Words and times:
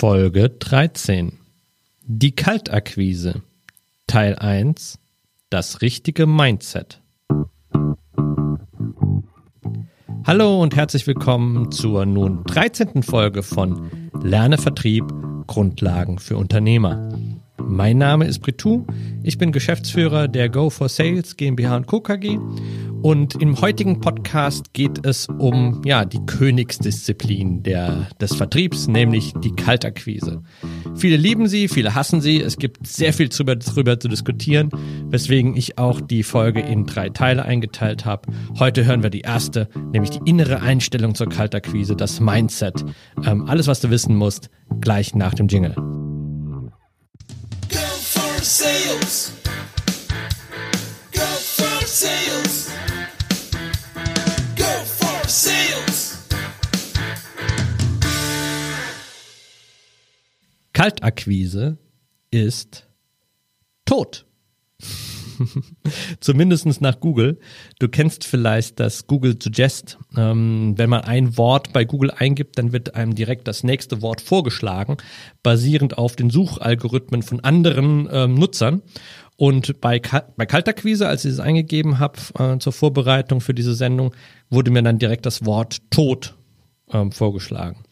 Folge 0.00 0.48
13. 0.48 1.40
Die 2.04 2.30
Kaltakquise. 2.30 3.42
Teil 4.06 4.36
1. 4.36 5.00
Das 5.50 5.82
richtige 5.82 6.28
Mindset. 6.28 7.02
Hallo 10.24 10.62
und 10.62 10.76
herzlich 10.76 11.08
willkommen 11.08 11.72
zur 11.72 12.06
nun 12.06 12.44
13. 12.44 13.02
Folge 13.02 13.42
von 13.42 13.90
Lerne 14.22 14.56
Vertrieb 14.56 15.04
Grundlagen 15.48 16.20
für 16.20 16.36
Unternehmer. 16.36 17.17
Mein 17.68 17.98
Name 17.98 18.24
ist 18.24 18.38
Britou, 18.40 18.86
ich 19.22 19.36
bin 19.36 19.52
Geschäftsführer 19.52 20.26
der 20.26 20.48
Go 20.48 20.70
for 20.70 20.88
Sales 20.88 21.36
GmbH 21.36 21.80
Co. 21.82 22.00
KG 22.00 22.38
und 23.02 23.40
im 23.40 23.60
heutigen 23.60 24.00
Podcast 24.00 24.72
geht 24.72 25.04
es 25.04 25.28
um 25.28 25.82
ja, 25.84 26.06
die 26.06 26.24
Königsdisziplin 26.24 27.62
der, 27.62 28.08
des 28.20 28.34
Vertriebs, 28.34 28.88
nämlich 28.88 29.34
die 29.44 29.54
Kaltakquise. 29.54 30.42
Viele 30.96 31.18
lieben 31.18 31.46
sie, 31.46 31.68
viele 31.68 31.94
hassen 31.94 32.22
sie, 32.22 32.40
es 32.40 32.56
gibt 32.56 32.86
sehr 32.86 33.12
viel 33.12 33.28
darüber, 33.28 33.54
darüber 33.54 34.00
zu 34.00 34.08
diskutieren, 34.08 34.70
weswegen 35.10 35.54
ich 35.54 35.78
auch 35.78 36.00
die 36.00 36.22
Folge 36.22 36.60
in 36.60 36.86
drei 36.86 37.10
Teile 37.10 37.44
eingeteilt 37.44 38.06
habe. 38.06 38.32
Heute 38.58 38.86
hören 38.86 39.02
wir 39.02 39.10
die 39.10 39.20
erste, 39.20 39.68
nämlich 39.92 40.10
die 40.10 40.28
innere 40.28 40.62
Einstellung 40.62 41.14
zur 41.14 41.28
Kaltakquise, 41.28 41.94
das 41.94 42.18
Mindset. 42.18 42.84
Ähm, 43.24 43.44
alles, 43.46 43.66
was 43.66 43.80
du 43.80 43.90
wissen 43.90 44.16
musst, 44.16 44.48
gleich 44.80 45.14
nach 45.14 45.34
dem 45.34 45.48
Jingle 45.48 45.76
Go 48.38 48.44
for 48.44 48.50
sales. 51.86 52.70
Go 54.54 54.84
for 54.84 55.28
sales. 55.28 56.18
Kaltakquise 60.72 61.76
ist 62.30 62.86
tot. 63.84 64.27
Zumindest 66.20 66.80
nach 66.80 67.00
Google. 67.00 67.38
Du 67.78 67.88
kennst 67.88 68.24
vielleicht 68.24 68.80
das 68.80 69.06
Google 69.06 69.36
Suggest. 69.40 69.98
Ähm, 70.16 70.74
wenn 70.76 70.90
man 70.90 71.02
ein 71.02 71.36
Wort 71.36 71.72
bei 71.72 71.84
Google 71.84 72.10
eingibt, 72.10 72.58
dann 72.58 72.72
wird 72.72 72.94
einem 72.94 73.14
direkt 73.14 73.48
das 73.48 73.64
nächste 73.64 74.02
Wort 74.02 74.20
vorgeschlagen, 74.20 74.96
basierend 75.42 75.98
auf 75.98 76.16
den 76.16 76.30
Suchalgorithmen 76.30 77.22
von 77.22 77.40
anderen 77.40 78.08
ähm, 78.10 78.34
Nutzern. 78.34 78.82
Und 79.36 79.80
bei, 79.80 80.00
bei 80.36 80.46
Kalterquise, 80.46 81.06
als 81.06 81.24
ich 81.24 81.32
es 81.32 81.40
eingegeben 81.40 82.00
habe 82.00 82.18
äh, 82.38 82.58
zur 82.58 82.72
Vorbereitung 82.72 83.40
für 83.40 83.54
diese 83.54 83.74
Sendung, 83.74 84.14
wurde 84.50 84.72
mir 84.72 84.82
dann 84.82 84.98
direkt 84.98 85.26
das 85.26 85.44
Wort 85.44 85.78
tot 85.90 86.34
ähm, 86.92 87.12
vorgeschlagen. 87.12 87.84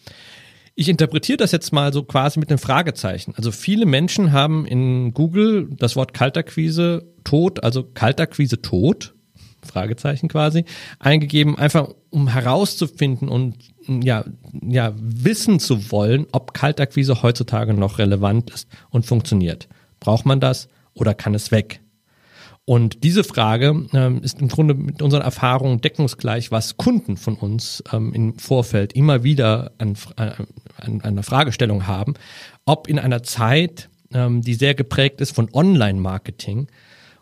Ich 0.79 0.91
interpretiere 0.91 1.39
das 1.39 1.53
jetzt 1.53 1.73
mal 1.73 1.91
so 1.91 2.03
quasi 2.03 2.39
mit 2.39 2.51
einem 2.51 2.59
Fragezeichen. 2.59 3.33
Also 3.35 3.51
viele 3.51 3.87
Menschen 3.87 4.33
haben 4.33 4.67
in 4.67 5.15
Google 5.15 5.71
das 5.71 5.97
Wort 5.97 6.13
Kaltakquise 6.13 7.15
tot, 7.25 7.65
also 7.65 7.83
Kaltakquise 7.83 8.61
tot, 8.61 9.15
Fragezeichen 9.63 10.29
quasi, 10.29 10.67
eingegeben, 10.99 11.57
einfach 11.57 11.89
um 12.11 12.29
herauszufinden 12.29 13.31
und 13.31 13.57
ja, 13.89 14.27
ja, 14.63 14.93
wissen 14.99 15.61
zu 15.61 15.91
wollen, 15.91 16.27
ob 16.33 16.53
Kaltakquise 16.53 17.23
heutzutage 17.23 17.73
noch 17.73 17.99
relevant 17.99 18.51
ist 18.51 18.69
und 18.91 19.07
funktioniert. 19.07 19.69
Braucht 19.99 20.27
man 20.27 20.41
das 20.41 20.69
oder 20.93 21.15
kann 21.15 21.35
es 21.35 21.51
weg? 21.51 21.81
Und 22.69 23.05
diese 23.05 23.23
Frage 23.23 23.87
ähm, 23.93 24.23
ist 24.23 24.41
im 24.41 24.49
Grunde 24.49 24.75
mit 24.75 25.01
unseren 25.01 25.23
Erfahrungen 25.23 25.81
deckungsgleich, 25.81 26.51
was 26.51 26.77
Kunden 26.77 27.17
von 27.17 27.37
uns 27.37 27.83
ähm, 27.93 28.13
im 28.13 28.39
Vorfeld 28.39 28.93
immer 28.93 29.23
wieder 29.23 29.71
an, 29.79 29.97
an, 30.17 30.49
an 30.77 31.01
einer 31.03 31.23
Fragestellung 31.23 31.87
haben, 31.87 32.15
ob 32.65 32.89
in 32.89 32.99
einer 32.99 33.23
Zeit, 33.23 33.89
ähm, 34.13 34.43
die 34.43 34.55
sehr 34.55 34.75
geprägt 34.75 35.21
ist 35.21 35.35
von 35.35 35.49
Online-Marketing, 35.53 36.69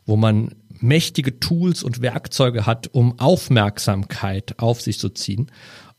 wo 0.06 0.16
man 0.16 0.50
mächtige 0.80 1.40
Tools 1.40 1.82
und 1.82 2.02
Werkzeuge 2.02 2.66
hat, 2.66 2.88
um 2.92 3.18
Aufmerksamkeit 3.18 4.54
auf 4.58 4.80
sich 4.80 4.98
zu 4.98 5.08
ziehen, 5.08 5.50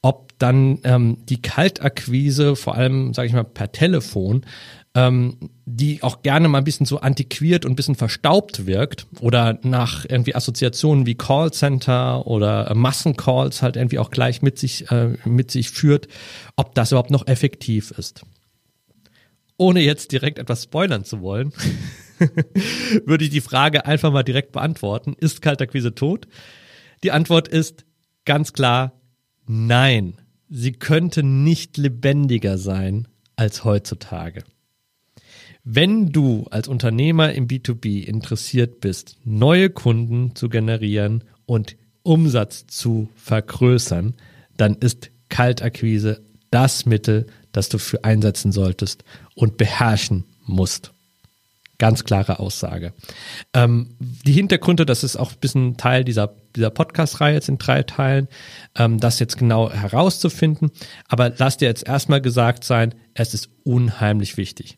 ob 0.02 0.38
dann 0.38 0.80
ähm, 0.84 1.18
die 1.26 1.42
Kaltakquise, 1.42 2.56
vor 2.56 2.76
allem, 2.76 3.14
sage 3.14 3.28
ich 3.28 3.34
mal, 3.34 3.44
per 3.44 3.72
Telefon, 3.72 4.46
ähm, 4.96 5.38
die 5.66 6.02
auch 6.04 6.22
gerne 6.22 6.48
mal 6.48 6.60
ein 6.60 6.64
bisschen 6.64 6.86
so 6.86 7.00
antiquiert 7.00 7.66
und 7.66 7.74
ein 7.74 7.76
bisschen 7.76 7.96
verstaubt 7.96 8.66
wirkt 8.66 9.08
oder 9.20 9.60
nach 9.62 10.06
irgendwie 10.08 10.34
Assoziationen 10.34 11.06
wie 11.06 11.16
Callcenter 11.16 12.26
oder 12.26 12.72
äh, 12.72 12.74
Massencalls 12.74 13.62
halt 13.62 13.76
irgendwie 13.76 14.00
auch 14.00 14.10
gleich 14.10 14.42
mit 14.42 14.58
sich, 14.58 14.90
äh, 14.92 15.18
mit 15.26 15.52
sich 15.52 15.70
führt, 15.70 16.08
ob 16.56 16.74
das 16.76 16.92
überhaupt 16.92 17.12
noch 17.12 17.28
effektiv 17.28 17.92
ist. 17.92 18.24
Ohne 19.58 19.82
jetzt 19.82 20.14
direkt 20.14 20.40
etwas 20.40 20.64
spoilern 20.64 21.04
zu 21.04 21.22
wollen, 21.22 21.52
würde 23.06 23.26
ich 23.26 23.30
die 23.30 23.42
Frage 23.42 23.86
einfach 23.86 24.12
mal 24.12 24.24
direkt 24.24 24.54
beantworten. 24.54 25.14
Ist 25.18 25.42
Kaltakquise 25.42 25.94
tot? 25.94 26.28
Die 27.04 27.12
Antwort 27.12 27.50
ist 27.50 27.86
ganz 28.24 28.54
klar 28.54 28.94
nein. 29.46 30.22
Sie 30.50 30.72
könnte 30.72 31.24
nicht 31.24 31.78
lebendiger 31.78 32.58
sein 32.58 33.08
als 33.36 33.66
heutzutage. 33.66 34.44
Wenn 35.68 36.12
du 36.12 36.46
als 36.52 36.68
Unternehmer 36.68 37.34
im 37.34 37.48
B2B 37.48 38.04
interessiert 38.04 38.82
bist, 38.82 39.18
neue 39.24 39.72
Kunden 39.72 40.36
zu 40.36 40.48
generieren 40.48 41.24
und 41.48 41.76
Umsatz 42.04 42.68
zu 42.68 43.10
vergrößern, 43.16 44.14
dann 44.58 44.76
ist 44.76 45.10
Kaltakquise 45.30 46.22
das 46.52 46.86
Mittel, 46.86 47.26
das 47.52 47.70
du 47.70 47.80
für 47.80 48.04
einsetzen 48.04 48.52
solltest 48.52 49.04
und 49.34 49.58
beherrschen 49.58 50.26
musst. 50.46 50.92
Ganz 51.80 52.04
klare 52.04 52.40
Aussage. 52.40 52.94
Ähm, 53.54 53.96
die 54.00 54.34
Hintergründe, 54.34 54.86
das 54.86 55.04
ist 55.04 55.18
auch 55.18 55.32
ein 55.32 55.40
bisschen 55.42 55.78
Teil 55.78 56.04
dieser, 56.06 56.36
dieser 56.56 56.70
Podcast-Reihe 56.70 57.34
jetzt 57.34 57.50
in 57.50 57.58
drei 57.58 57.82
Teilen, 57.82 58.28
ähm, 58.76 59.00
das 59.00 59.20
jetzt 59.20 59.38
genau 59.38 59.72
herauszufinden. 59.72 60.70
Aber 61.08 61.34
lass 61.36 61.58
dir 61.58 61.68
jetzt 61.68 61.88
erstmal 61.88 62.22
gesagt 62.22 62.64
sein, 62.64 62.94
es 63.16 63.34
ist 63.34 63.50
unheimlich 63.64 64.38
wichtig 64.38 64.78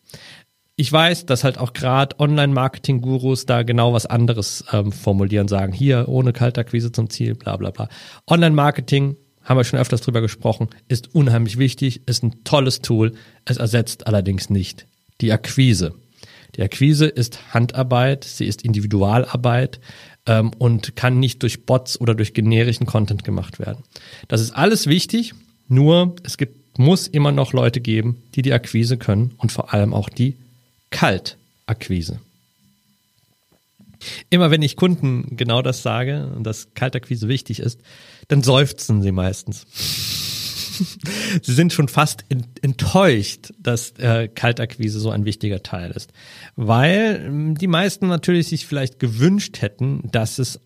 ich 0.79 0.91
weiß, 0.91 1.25
dass 1.25 1.43
halt 1.43 1.57
auch 1.57 1.73
gerade 1.73 2.19
Online-Marketing-Gurus 2.19 3.47
da 3.47 3.63
genau 3.63 3.93
was 3.93 4.05
anderes 4.05 4.63
ähm, 4.71 4.91
formulieren, 4.91 5.47
sagen, 5.47 5.73
hier 5.73 6.07
ohne 6.07 6.33
Kaltakquise 6.33 6.91
zum 6.91 7.09
Ziel, 7.09 7.33
bla 7.33 7.57
bla 7.57 7.71
bla. 7.71 7.89
Online-Marketing, 8.27 9.17
haben 9.43 9.57
wir 9.57 9.63
schon 9.63 9.79
öfters 9.79 10.01
drüber 10.01 10.21
gesprochen, 10.21 10.69
ist 10.87 11.15
unheimlich 11.15 11.57
wichtig, 11.57 12.01
ist 12.05 12.21
ein 12.21 12.43
tolles 12.43 12.81
Tool, 12.81 13.13
es 13.45 13.57
ersetzt 13.57 14.05
allerdings 14.05 14.51
nicht 14.51 14.85
die 15.19 15.31
Akquise. 15.31 15.95
Die 16.55 16.61
Akquise 16.61 17.07
ist 17.07 17.53
Handarbeit, 17.55 18.23
sie 18.23 18.45
ist 18.45 18.61
Individualarbeit 18.61 19.79
ähm, 20.27 20.51
und 20.59 20.95
kann 20.95 21.19
nicht 21.19 21.41
durch 21.41 21.65
Bots 21.65 21.99
oder 21.99 22.13
durch 22.13 22.35
generischen 22.35 22.85
Content 22.85 23.23
gemacht 23.23 23.59
werden. 23.59 23.83
Das 24.27 24.41
ist 24.41 24.51
alles 24.51 24.85
wichtig, 24.85 25.33
nur 25.67 26.15
es 26.23 26.37
gibt, 26.37 26.77
muss 26.77 27.07
immer 27.07 27.31
noch 27.31 27.51
Leute 27.51 27.81
geben, 27.81 28.21
die 28.35 28.43
die 28.43 28.53
Akquise 28.53 28.97
können 28.97 29.33
und 29.37 29.51
vor 29.51 29.73
allem 29.73 29.95
auch 29.95 30.09
die 30.09 30.35
Kaltakquise. 30.89 32.19
Immer 34.29 34.51
wenn 34.51 34.61
ich 34.61 34.75
Kunden 34.75 35.35
genau 35.35 35.61
das 35.61 35.81
sage 35.81 36.31
dass 36.39 36.73
Kaltakquise 36.73 37.27
wichtig 37.27 37.59
ist, 37.59 37.81
dann 38.27 38.43
seufzen 38.43 39.01
sie 39.01 39.11
meistens. 39.11 39.65
sie 41.41 41.53
sind 41.53 41.73
schon 41.73 41.87
fast 41.87 42.25
enttäuscht, 42.61 43.53
dass 43.59 43.91
äh, 43.97 44.27
Kaltakquise 44.27 44.99
so 44.99 45.09
ein 45.09 45.25
wichtiger 45.25 45.63
Teil 45.63 45.91
ist. 45.91 46.11
Weil 46.55 47.23
ähm, 47.25 47.57
die 47.57 47.67
meisten 47.67 48.07
natürlich 48.07 48.47
sich 48.47 48.65
vielleicht 48.65 48.99
gewünscht 48.99 49.61
hätten, 49.61 50.09
dass 50.11 50.39
es 50.39 50.59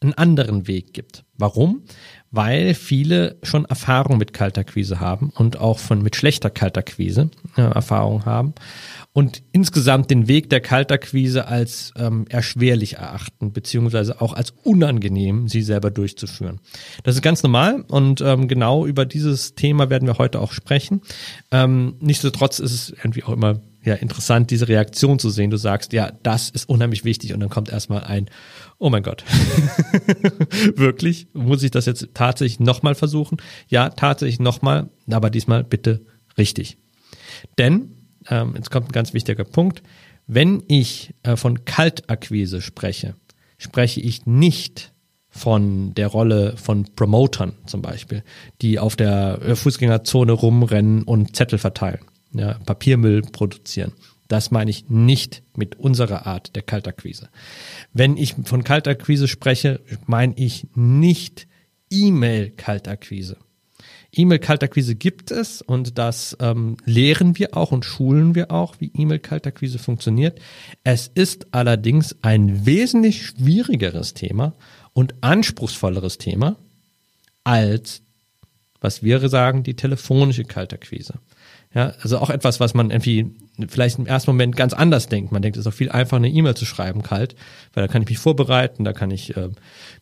einen 0.00 0.14
anderen 0.14 0.66
Weg 0.66 0.92
gibt. 0.92 1.24
Warum? 1.36 1.82
Weil 2.30 2.74
viele 2.74 3.36
schon 3.42 3.64
Erfahrung 3.64 4.18
mit 4.18 4.32
Kaltakquise 4.32 5.00
haben 5.00 5.30
und 5.30 5.56
auch 5.58 5.78
von 5.78 6.02
mit 6.02 6.14
schlechter 6.14 6.50
Kaltakquise 6.50 7.30
äh, 7.56 7.62
Erfahrung 7.62 8.24
haben 8.24 8.54
und 9.12 9.42
insgesamt 9.52 10.10
den 10.10 10.28
Weg 10.28 10.50
der 10.50 10.60
Kaltakquise 10.60 11.48
als 11.48 11.92
ähm, 11.96 12.26
erschwerlich 12.28 12.96
erachten, 12.96 13.52
beziehungsweise 13.52 14.20
auch 14.20 14.34
als 14.34 14.52
unangenehm, 14.62 15.48
sie 15.48 15.62
selber 15.62 15.90
durchzuführen. 15.90 16.60
Das 17.02 17.14
ist 17.14 17.22
ganz 17.22 17.42
normal 17.42 17.84
und 17.88 18.20
ähm, 18.20 18.46
genau 18.46 18.86
über 18.86 19.06
dieses 19.06 19.54
Thema 19.54 19.90
werden 19.90 20.06
wir 20.06 20.18
heute 20.18 20.40
auch 20.40 20.52
sprechen. 20.52 21.00
Ähm, 21.50 21.96
nichtsdestotrotz 22.00 22.58
ist 22.58 22.72
es 22.72 22.90
irgendwie 22.90 23.24
auch 23.24 23.32
immer 23.32 23.60
ja, 23.84 23.94
interessant, 23.94 24.50
diese 24.50 24.68
Reaktion 24.68 25.18
zu 25.18 25.30
sehen. 25.30 25.50
Du 25.50 25.56
sagst, 25.56 25.92
ja, 25.92 26.12
das 26.22 26.50
ist 26.50 26.68
unheimlich 26.68 27.04
wichtig 27.04 27.32
und 27.32 27.40
dann 27.40 27.48
kommt 27.48 27.70
erstmal 27.70 28.04
ein, 28.04 28.28
oh 28.78 28.90
mein 28.90 29.02
Gott, 29.02 29.24
wirklich? 30.76 31.28
Muss 31.32 31.62
ich 31.62 31.70
das 31.70 31.86
jetzt 31.86 32.08
tatsächlich 32.14 32.60
nochmal 32.60 32.94
versuchen? 32.94 33.38
Ja, 33.68 33.90
tatsächlich 33.90 34.40
nochmal, 34.40 34.88
aber 35.10 35.30
diesmal 35.30 35.64
bitte 35.64 36.04
richtig. 36.36 36.78
Denn 37.58 37.94
ähm, 38.28 38.54
jetzt 38.56 38.70
kommt 38.70 38.88
ein 38.88 38.92
ganz 38.92 39.14
wichtiger 39.14 39.44
Punkt, 39.44 39.82
wenn 40.26 40.62
ich 40.68 41.14
äh, 41.22 41.36
von 41.36 41.64
Kaltakquise 41.64 42.60
spreche, 42.60 43.14
spreche 43.58 44.00
ich 44.00 44.26
nicht 44.26 44.92
von 45.30 45.94
der 45.94 46.08
Rolle 46.08 46.56
von 46.56 46.84
Promotern 46.94 47.54
zum 47.66 47.82
Beispiel, 47.82 48.22
die 48.60 48.78
auf 48.78 48.96
der 48.96 49.40
äh, 49.42 49.56
Fußgängerzone 49.56 50.32
rumrennen 50.32 51.02
und 51.04 51.36
Zettel 51.36 51.58
verteilen. 51.58 52.00
ja, 52.32 52.54
Papiermüll 52.66 53.22
produzieren. 53.22 53.92
Das 54.28 54.50
meine 54.50 54.70
ich 54.70 54.88
nicht 54.88 55.42
mit 55.56 55.76
unserer 55.76 56.26
Art 56.26 56.54
der 56.54 56.62
Kaltakquise. 56.62 57.30
Wenn 57.92 58.16
ich 58.16 58.34
von 58.44 58.62
Kaltakquise 58.62 59.26
spreche, 59.26 59.80
meine 60.06 60.34
ich 60.36 60.66
nicht 60.74 61.48
E-Mail-Kaltakquise. 61.90 63.38
E-Mail-Kaltakquise 64.12 64.94
gibt 64.94 65.30
es 65.30 65.62
und 65.62 65.98
das 65.98 66.36
ähm, 66.40 66.76
lehren 66.84 67.38
wir 67.38 67.56
auch 67.56 67.72
und 67.72 67.84
schulen 67.84 68.34
wir 68.34 68.50
auch, 68.50 68.76
wie 68.80 68.90
E-Mail-Kaltakquise 68.94 69.78
funktioniert. 69.78 70.40
Es 70.84 71.08
ist 71.08 71.48
allerdings 71.52 72.16
ein 72.22 72.66
wesentlich 72.66 73.26
schwierigeres 73.26 74.14
Thema 74.14 74.54
und 74.92 75.14
anspruchsvolleres 75.22 76.18
Thema 76.18 76.56
als, 77.44 78.02
was 78.80 79.02
wir 79.02 79.26
sagen, 79.28 79.62
die 79.62 79.74
telefonische 79.74 80.44
Kaltakquise. 80.44 81.14
Ja, 81.74 81.94
also 82.00 82.18
auch 82.18 82.30
etwas, 82.30 82.60
was 82.60 82.74
man 82.74 82.90
irgendwie 82.90 83.34
vielleicht 83.66 83.98
im 83.98 84.06
ersten 84.06 84.30
Moment 84.30 84.54
ganz 84.56 84.72
anders 84.72 85.08
denkt. 85.08 85.32
Man 85.32 85.42
denkt, 85.42 85.56
es 85.56 85.62
ist 85.62 85.72
auch 85.72 85.76
viel 85.76 85.90
einfacher, 85.90 86.16
eine 86.16 86.30
E-Mail 86.30 86.54
zu 86.54 86.64
schreiben, 86.64 87.02
kalt, 87.02 87.34
weil 87.74 87.86
da 87.86 87.92
kann 87.92 88.02
ich 88.02 88.08
mich 88.08 88.18
vorbereiten, 88.18 88.84
da 88.84 88.92
kann 88.92 89.10
ich 89.10 89.36
äh, 89.36 89.48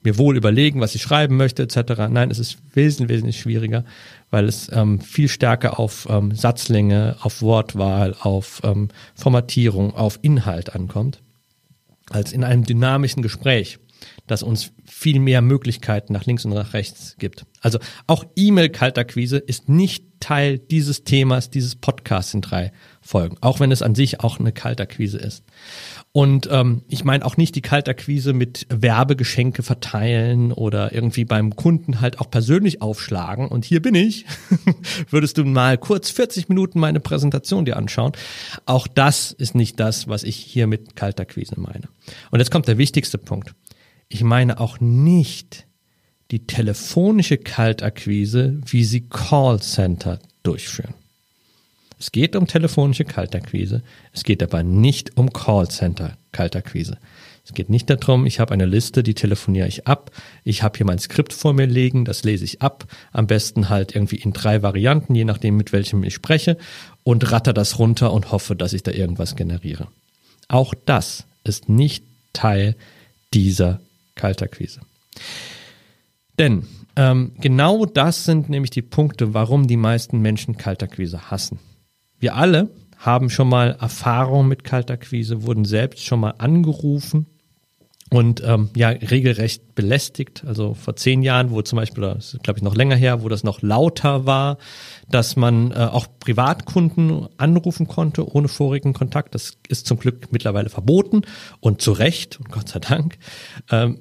mir 0.03 0.19
wohl 0.19 0.37
überlegen, 0.37 0.81
was 0.81 0.95
ich 0.95 1.03
schreiben 1.03 1.37
möchte, 1.37 1.63
etc. 1.63 2.09
Nein, 2.11 2.31
es 2.31 2.39
ist 2.39 2.59
wesentlich, 2.75 3.17
wesentlich 3.17 3.41
schwieriger, 3.41 3.85
weil 4.31 4.47
es 4.47 4.71
ähm, 4.73 5.01
viel 5.01 5.29
stärker 5.29 5.79
auf 5.79 6.07
ähm, 6.11 6.35
Satzlänge, 6.35 7.17
auf 7.21 7.41
Wortwahl, 7.41 8.15
auf 8.21 8.61
ähm, 8.65 8.89
Formatierung, 9.15 9.95
auf 9.95 10.19
Inhalt 10.23 10.75
ankommt, 10.75 11.23
als 12.11 12.33
in 12.33 12.45
einem 12.45 12.65
dynamischen 12.65 13.23
Gespräch 13.23 13.79
das 14.27 14.43
uns 14.43 14.73
viel 14.99 15.21
mehr 15.21 15.43
Möglichkeiten 15.43 16.15
nach 16.15 16.25
links 16.25 16.47
und 16.47 16.55
nach 16.55 16.73
rechts 16.73 17.17
gibt. 17.19 17.45
Also 17.61 17.79
auch 18.07 18.25
E-Mail-Kaltakquise 18.35 19.37
ist 19.37 19.69
nicht 19.69 20.07
Teil 20.21 20.59
dieses 20.59 21.05
Themas, 21.05 21.51
dieses 21.51 21.77
Podcasts 21.77 22.33
in 22.33 22.41
drei 22.41 22.73
Folgen, 23.03 23.37
auch 23.43 23.61
wenn 23.61 23.71
es 23.71 23.83
an 23.83 23.95
sich 23.95 24.21
auch 24.21 24.41
eine 24.41 24.53
Kaltakquise 24.53 25.19
ist. 25.19 25.45
Und 26.13 26.49
ähm, 26.51 26.81
ich 26.89 27.05
meine 27.05 27.27
auch 27.27 27.37
nicht 27.37 27.55
die 27.57 27.61
Kaltakquise 27.61 28.33
mit 28.33 28.67
Werbegeschenke 28.71 29.63
verteilen 29.63 30.51
oder 30.51 30.95
irgendwie 30.95 31.27
beim 31.27 31.55
Kunden 31.55 32.01
halt 32.01 32.19
auch 32.19 32.31
persönlich 32.31 32.81
aufschlagen. 32.81 33.49
Und 33.49 33.67
hier 33.67 33.83
bin 33.83 33.95
ich. 33.95 34.25
Würdest 35.11 35.37
du 35.37 35.45
mal 35.45 35.77
kurz 35.77 36.09
40 36.09 36.49
Minuten 36.49 36.81
meine 36.81 37.01
Präsentation 37.01 37.67
dir 37.67 37.77
anschauen? 37.77 38.13
Auch 38.65 38.89
das 38.89 39.31
ist 39.33 39.55
nicht 39.55 39.79
das, 39.79 40.09
was 40.09 40.23
ich 40.23 40.37
hier 40.37 40.67
mit 40.67 40.97
Kaltakquise 40.97 41.61
meine. 41.61 41.91
Und 42.31 42.39
jetzt 42.39 42.51
kommt 42.51 42.67
der 42.67 42.79
wichtigste 42.79 43.19
Punkt. 43.19 43.55
Ich 44.09 44.23
meine 44.23 44.61
auch 44.61 44.81
nicht 44.81 45.67
die 46.31 46.47
telefonische 46.47 47.39
Kaltakquise, 47.39 48.61
wie 48.67 48.85
sie 48.85 49.03
Callcenter 49.09 50.19
durchführen. 50.43 50.95
Es 51.99 52.13
geht 52.13 52.37
um 52.37 52.47
telefonische 52.47 53.05
Kaltakquise, 53.05 53.83
es 54.13 54.23
geht 54.23 54.43
aber 54.43 54.63
nicht 54.63 55.17
um 55.17 55.33
Callcenter 55.33 56.17
Kaltakquise. 56.33 56.99
Es 57.47 57.55
geht 57.55 57.71
nicht 57.71 57.89
darum, 57.89 58.27
ich 58.27 58.41
habe 58.41 58.53
eine 58.53 58.67
Liste, 58.67 59.05
die 59.05 59.15
telefoniere 59.15 59.69
ich 59.69 59.87
ab. 59.87 60.11
Ich 60.43 60.65
habe 60.65 60.77
hier 60.77 60.85
mein 60.85 60.99
Skript 60.99 61.33
vor 61.33 61.53
mir 61.53 61.67
liegen, 61.67 62.05
das 62.05 62.25
lese 62.25 62.45
ich 62.45 62.61
ab. 62.61 62.87
Am 63.13 63.29
besten 63.29 63.69
halt 63.69 63.95
irgendwie 63.95 64.17
in 64.17 64.33
drei 64.33 64.63
Varianten, 64.63 65.15
je 65.15 65.25
nachdem, 65.25 65.57
mit 65.57 65.73
welchem 65.73 66.03
ich 66.03 66.15
spreche, 66.15 66.59
und 67.05 67.31
ratter 67.31 67.53
das 67.53 67.79
runter 67.79 68.13
und 68.13 68.33
hoffe, 68.33 68.57
dass 68.57 68.73
ich 68.73 68.83
da 68.83 68.91
irgendwas 68.91 69.37
generiere. 69.37 69.87
Auch 70.49 70.75
das 70.87 71.25
ist 71.45 71.69
nicht 71.69 72.03
Teil 72.33 72.75
dieser 73.33 73.81
Kaltakquise. 74.17 74.81
Denn 76.39 76.67
ähm, 76.97 77.33
genau 77.41 77.87
das 77.87 78.25
sind 78.25 78.49
nämlich 78.49 78.71
die 78.71 78.83
Punkte, 78.83 79.35
warum 79.35 79.67
die 79.67 79.77
meisten 79.77 80.21
Menschen 80.21 80.57
Kaltakquise 80.57 81.31
hassen. 81.31 81.61
Wir 82.19 82.35
alle 82.35 82.71
haben 82.99 83.31
schon 83.31 83.49
mal 83.49 83.77
Erfahrung 83.81 84.49
mit 84.49 84.65
Kaltakquise, 84.65 85.45
wurden 85.45 85.65
selbst 85.65 86.05
schon 86.05 86.21
mal 86.21 86.35
angerufen 86.39 87.27
und 88.11 88.43
ähm, 88.45 88.71
ja 88.75 88.89
regelrecht 88.89 89.63
belästigt. 89.77 90.43
Also 90.45 90.75
vor 90.75 90.97
zehn 90.97 91.23
Jahren, 91.23 91.53
wo 91.53 91.63
zum 91.63 91.77
Beispiel, 91.77 92.03
das 92.03 92.35
ist 92.35 92.43
glaube 92.43 92.59
ich 92.59 92.65
noch 92.65 92.75
länger 92.75 92.97
her, 92.97 93.23
wo 93.23 93.29
das 93.29 93.45
noch 93.45 93.63
lauter 93.63 94.27
war, 94.27 94.59
dass 95.09 95.37
man 95.37 95.71
äh, 95.71 95.75
auch 95.75 96.09
Privatkunden 96.19 97.29
anrufen 97.37 97.87
konnte 97.87 98.29
ohne 98.29 98.49
vorigen 98.49 98.93
Kontakt. 98.93 99.37
Das 99.37 99.53
ist 99.69 99.87
zum 99.87 100.01
Glück 100.01 100.33
mittlerweile 100.33 100.71
verboten 100.71 101.23
und 101.61 101.81
zu 101.81 101.93
Recht 101.93 102.41
und 102.41 102.51
Gott 102.51 102.69
sei 102.69 102.81
Dank. 102.81 103.19
Ähm, 103.71 104.01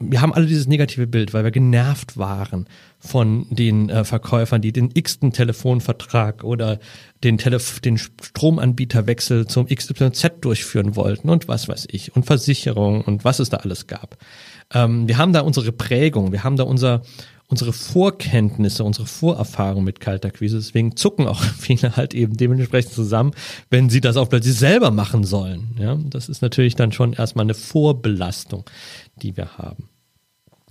wir 0.00 0.22
haben 0.22 0.32
alle 0.32 0.46
dieses 0.46 0.66
negative 0.66 1.06
Bild, 1.06 1.34
weil 1.34 1.44
wir 1.44 1.50
genervt 1.50 2.16
waren 2.16 2.66
von 3.00 3.46
den 3.50 3.90
äh, 3.90 4.04
Verkäufern, 4.04 4.62
die 4.62 4.72
den 4.72 4.90
x-ten 4.92 5.32
Telefonvertrag 5.32 6.42
oder 6.42 6.78
den, 7.22 7.38
Telef 7.38 7.80
den 7.80 7.98
Stromanbieterwechsel 7.98 9.46
zum 9.46 9.66
XYZ 9.66 10.40
durchführen 10.40 10.96
wollten 10.96 11.28
und 11.28 11.48
was 11.48 11.68
weiß 11.68 11.88
ich 11.90 12.16
und 12.16 12.24
Versicherung 12.24 13.02
und 13.02 13.24
was 13.24 13.40
es 13.40 13.50
da 13.50 13.58
alles 13.58 13.86
gab. 13.86 14.16
Ähm, 14.72 15.08
wir 15.08 15.18
haben 15.18 15.32
da 15.32 15.40
unsere 15.40 15.72
Prägung, 15.72 16.32
wir 16.32 16.44
haben 16.44 16.56
da 16.56 16.64
unser 16.64 17.02
unsere 17.48 17.72
Vorkenntnisse, 17.72 18.84
unsere 18.84 19.06
Vorerfahrung 19.06 19.82
mit 19.82 20.00
Kaltakquise. 20.00 20.58
Deswegen 20.58 20.96
zucken 20.96 21.26
auch 21.26 21.40
viele 21.58 21.96
halt 21.96 22.14
eben 22.14 22.36
dementsprechend 22.36 22.92
zusammen, 22.92 23.32
wenn 23.70 23.90
sie 23.90 24.00
das 24.00 24.16
auch 24.16 24.28
plötzlich 24.28 24.54
selber 24.54 24.90
machen 24.90 25.24
sollen. 25.24 25.74
Ja, 25.78 25.98
das 25.98 26.28
ist 26.28 26.42
natürlich 26.42 26.76
dann 26.76 26.92
schon 26.92 27.14
erstmal 27.14 27.46
eine 27.46 27.54
Vorbelastung, 27.54 28.64
die 29.22 29.36
wir 29.36 29.56
haben. 29.56 29.88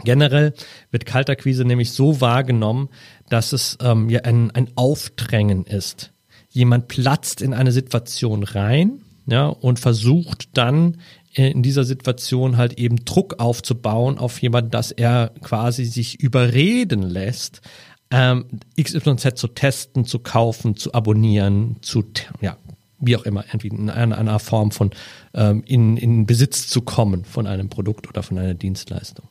Generell 0.04 0.54
wird 0.92 1.08
Kaltakquise 1.08 1.66
nämlich 1.66 1.92
so 1.92 2.22
wahrgenommen, 2.22 2.90
dass 3.30 3.52
es 3.52 3.80
ähm, 3.82 4.10
ja 4.10 4.22
ein, 4.22 4.52
ein 4.52 4.70
Aufdrängen 4.76 5.66
ist. 5.66 6.14
Jemand 6.50 6.88
platzt 6.88 7.42
in 7.42 7.56
eine 7.56 7.72
Situation 7.72 8.44
rein, 8.44 9.02
ja, 9.26 9.48
und 9.48 9.80
versucht 9.80 10.56
dann 10.58 10.98
in 11.38 11.62
dieser 11.62 11.84
Situation 11.84 12.58
halt 12.58 12.80
eben 12.80 13.06
Druck 13.06 13.40
aufzubauen 13.40 14.18
auf 14.18 14.42
jemanden, 14.42 14.72
dass 14.72 14.92
er 14.92 15.32
quasi 15.42 15.86
sich 15.86 16.20
überreden 16.20 17.04
lässt, 17.04 17.62
ähm, 18.10 18.46
XYZ 18.82 19.36
zu 19.36 19.48
testen, 19.50 20.06
zu 20.06 20.20
kaufen, 20.20 20.76
zu 20.76 20.94
abonnieren, 20.94 21.78
zu, 21.82 22.04
ja, 22.42 22.58
wie 23.00 23.16
auch 23.16 23.24
immer, 23.24 23.46
irgendwie 23.46 23.68
in 23.68 23.90
einer, 23.90 24.18
einer 24.18 24.40
Form 24.40 24.72
von 24.72 24.92
ähm, 25.34 25.64
in, 25.66 25.98
in 25.98 26.26
Besitz 26.26 26.68
zu 26.68 26.82
kommen 26.82 27.26
von 27.26 27.46
einem 27.46 27.70
Produkt 27.70 28.08
oder 28.08 28.24
von 28.24 28.40
einer 28.40 28.56
Dienstleistung. 28.56 29.28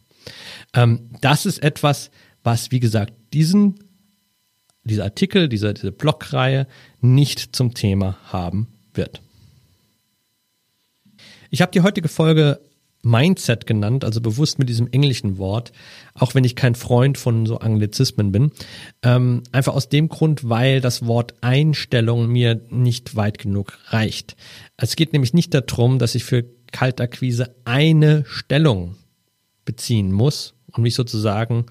Ähm, 0.74 1.10
das 1.20 1.46
ist 1.46 1.58
etwas, 1.62 2.10
was, 2.44 2.70
wie 2.70 2.80
gesagt, 2.80 3.14
diesen, 3.32 3.80
dieser 4.84 5.04
Artikel, 5.04 5.48
diese, 5.48 5.74
diese 5.74 5.90
Blogreihe 5.90 6.68
nicht 7.00 7.56
zum 7.56 7.74
Thema 7.74 8.18
haben 8.26 8.68
wird. 8.94 9.20
Ich 11.50 11.62
habe 11.62 11.72
die 11.72 11.82
heutige 11.82 12.08
Folge 12.08 12.60
Mindset 13.02 13.66
genannt, 13.66 14.04
also 14.04 14.20
bewusst 14.20 14.58
mit 14.58 14.68
diesem 14.68 14.88
englischen 14.90 15.38
Wort, 15.38 15.72
auch 16.14 16.34
wenn 16.34 16.44
ich 16.44 16.56
kein 16.56 16.74
Freund 16.74 17.18
von 17.18 17.46
so 17.46 17.58
Anglizismen 17.58 18.32
bin. 18.32 18.50
Ähm, 19.02 19.44
einfach 19.52 19.74
aus 19.74 19.88
dem 19.88 20.08
Grund, 20.08 20.48
weil 20.48 20.80
das 20.80 21.06
Wort 21.06 21.34
Einstellung 21.40 22.26
mir 22.26 22.60
nicht 22.70 23.14
weit 23.14 23.38
genug 23.38 23.78
reicht. 23.86 24.36
Es 24.76 24.96
geht 24.96 25.12
nämlich 25.12 25.34
nicht 25.34 25.54
darum, 25.54 25.98
dass 25.98 26.14
ich 26.16 26.24
für 26.24 26.44
Kaltakquise 26.72 27.54
eine 27.64 28.24
Stellung 28.26 28.96
beziehen 29.64 30.12
muss 30.12 30.54
und 30.72 30.82
mich 30.82 30.94
sozusagen 30.94 31.66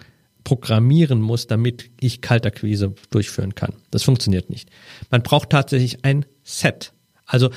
programmieren 0.46 1.22
muss, 1.22 1.48
damit 1.48 1.90
ich 2.00 2.22
Kaltakquise 2.22 2.94
durchführen 3.10 3.56
kann. 3.56 3.74
Das 3.92 4.04
funktioniert 4.04 4.50
nicht. 4.50 4.70
Man 5.10 5.24
braucht 5.24 5.50
tatsächlich 5.50 6.06
ein 6.06 6.26
Set. 6.44 6.94
Also 7.26 7.50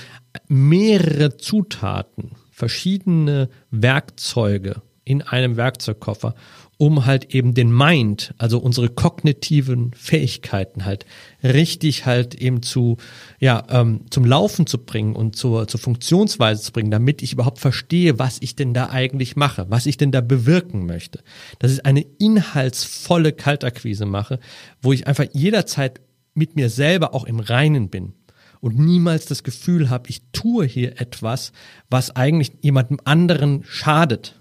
mehrere 0.49 1.37
Zutaten, 1.37 2.33
verschiedene 2.51 3.49
Werkzeuge 3.71 4.83
in 5.05 5.23
einem 5.23 5.57
Werkzeugkoffer, 5.57 6.35
um 6.77 7.07
halt 7.07 7.35
eben 7.35 7.55
den 7.55 7.75
Mind, 7.75 8.35
also 8.37 8.59
unsere 8.59 8.91
kognitiven 8.91 9.93
Fähigkeiten 9.95 10.85
halt 10.85 11.07
richtig 11.43 12.05
halt 12.05 12.35
eben 12.35 12.63
zu, 12.63 12.99
ja, 13.41 13.65
ähm, 13.71 14.03
zum 14.11 14.27
Laufen 14.27 14.67
zu 14.67 14.79
bringen 14.79 15.17
und 15.17 15.35
zur, 15.35 15.67
zur 15.67 15.81
Funktionsweise 15.81 16.63
zu 16.63 16.73
bringen, 16.73 16.91
damit 16.91 17.23
ich 17.23 17.33
überhaupt 17.33 17.59
verstehe, 17.59 18.19
was 18.19 18.37
ich 18.41 18.55
denn 18.55 18.75
da 18.75 18.91
eigentlich 18.91 19.35
mache, 19.35 19.67
was 19.71 19.87
ich 19.87 19.97
denn 19.97 20.13
da 20.13 20.21
bewirken 20.21 20.85
möchte. 20.85 21.21
Dass 21.59 21.73
ich 21.73 21.87
eine 21.87 22.05
inhaltsvolle 22.19 23.33
Kaltakquise 23.33 24.05
mache, 24.05 24.39
wo 24.83 24.93
ich 24.93 25.07
einfach 25.07 25.27
jederzeit 25.33 26.03
mit 26.35 26.55
mir 26.55 26.69
selber 26.69 27.15
auch 27.15 27.25
im 27.25 27.41
Reinen 27.41 27.89
bin 27.89 28.13
und 28.61 28.79
niemals 28.79 29.27
das 29.27 29.43
Gefühl 29.43 29.91
habe, 29.91 30.09
ich 30.11 30.23
tue 30.33 30.67
hier 30.67 31.01
etwas, 31.01 31.53
was 31.91 32.15
eigentlich 32.15 32.53
jemandem 32.61 32.99
anderen 33.05 33.65
schadet. 33.65 34.39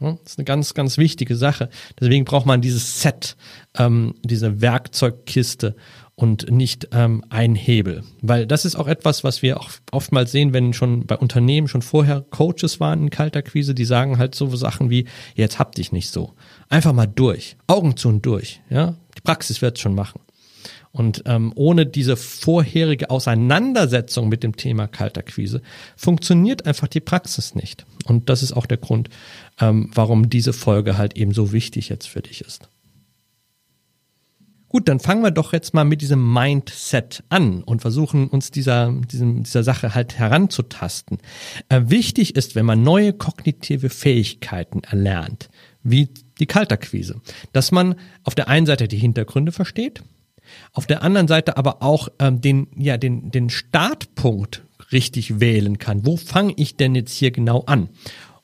Das 0.00 0.32
ist 0.32 0.38
eine 0.38 0.46
ganz, 0.46 0.72
ganz 0.72 0.96
wichtige 0.96 1.36
Sache. 1.36 1.68
Deswegen 2.00 2.24
braucht 2.24 2.46
man 2.46 2.62
dieses 2.62 3.02
Set, 3.02 3.36
ähm, 3.76 4.14
diese 4.24 4.62
Werkzeugkiste 4.62 5.76
und 6.14 6.50
nicht 6.50 6.88
ähm, 6.92 7.22
ein 7.28 7.54
Hebel. 7.54 8.02
Weil 8.22 8.46
das 8.46 8.64
ist 8.64 8.76
auch 8.76 8.86
etwas, 8.86 9.24
was 9.24 9.42
wir 9.42 9.60
auch 9.60 9.70
oftmals 9.92 10.32
sehen, 10.32 10.54
wenn 10.54 10.72
schon 10.72 11.06
bei 11.06 11.16
Unternehmen 11.16 11.68
schon 11.68 11.82
vorher 11.82 12.22
Coaches 12.22 12.80
waren 12.80 13.02
in 13.02 13.10
kalter 13.10 13.42
Quise, 13.42 13.74
die 13.74 13.84
sagen 13.84 14.18
halt 14.18 14.34
so 14.34 14.54
Sachen 14.56 14.88
wie, 14.88 15.06
jetzt 15.34 15.58
hab 15.58 15.74
dich 15.74 15.92
nicht 15.92 16.10
so. 16.10 16.34
Einfach 16.70 16.94
mal 16.94 17.06
durch. 17.06 17.56
Augen 17.66 17.96
zu 17.96 18.08
und 18.08 18.24
durch. 18.24 18.62
Ja? 18.70 18.96
Die 19.16 19.22
Praxis 19.22 19.60
wird 19.60 19.76
es 19.76 19.82
schon 19.82 19.94
machen. 19.94 20.20
Und 20.92 21.22
ähm, 21.26 21.52
ohne 21.54 21.86
diese 21.86 22.16
vorherige 22.16 23.10
Auseinandersetzung 23.10 24.28
mit 24.28 24.42
dem 24.42 24.56
Thema 24.56 24.88
Kaltakquise 24.88 25.62
funktioniert 25.96 26.66
einfach 26.66 26.88
die 26.88 27.00
Praxis 27.00 27.54
nicht. 27.54 27.86
Und 28.06 28.28
das 28.28 28.42
ist 28.42 28.52
auch 28.52 28.66
der 28.66 28.78
Grund, 28.78 29.08
ähm, 29.60 29.90
warum 29.94 30.28
diese 30.30 30.52
Folge 30.52 30.98
halt 30.98 31.16
eben 31.16 31.32
so 31.32 31.52
wichtig 31.52 31.88
jetzt 31.88 32.08
für 32.08 32.22
dich 32.22 32.40
ist. 32.40 32.68
Gut, 34.70 34.88
dann 34.88 35.00
fangen 35.00 35.24
wir 35.24 35.32
doch 35.32 35.52
jetzt 35.52 35.74
mal 35.74 35.84
mit 35.84 36.00
diesem 36.00 36.32
Mindset 36.32 37.24
an 37.28 37.64
und 37.64 37.80
versuchen 37.80 38.28
uns 38.28 38.52
dieser, 38.52 38.92
diesem, 38.92 39.42
dieser 39.42 39.64
Sache 39.64 39.96
halt 39.96 40.16
heranzutasten. 40.16 41.18
Äh, 41.68 41.82
wichtig 41.86 42.36
ist, 42.36 42.54
wenn 42.54 42.66
man 42.66 42.82
neue 42.82 43.12
kognitive 43.12 43.90
Fähigkeiten 43.90 44.82
erlernt, 44.84 45.50
wie 45.82 46.08
die 46.38 46.46
Kaltakquise, 46.46 47.20
dass 47.52 47.72
man 47.72 47.96
auf 48.22 48.36
der 48.36 48.46
einen 48.46 48.66
Seite 48.66 48.86
die 48.86 48.96
Hintergründe 48.96 49.50
versteht, 49.50 50.04
auf 50.72 50.86
der 50.86 51.02
anderen 51.02 51.28
Seite 51.28 51.56
aber 51.56 51.82
auch 51.82 52.08
ähm, 52.18 52.40
den, 52.40 52.68
ja, 52.76 52.96
den, 52.96 53.30
den 53.30 53.50
Startpunkt 53.50 54.62
richtig 54.92 55.40
wählen 55.40 55.78
kann. 55.78 56.06
Wo 56.06 56.16
fange 56.16 56.54
ich 56.56 56.76
denn 56.76 56.94
jetzt 56.94 57.12
hier 57.12 57.30
genau 57.30 57.62
an? 57.66 57.88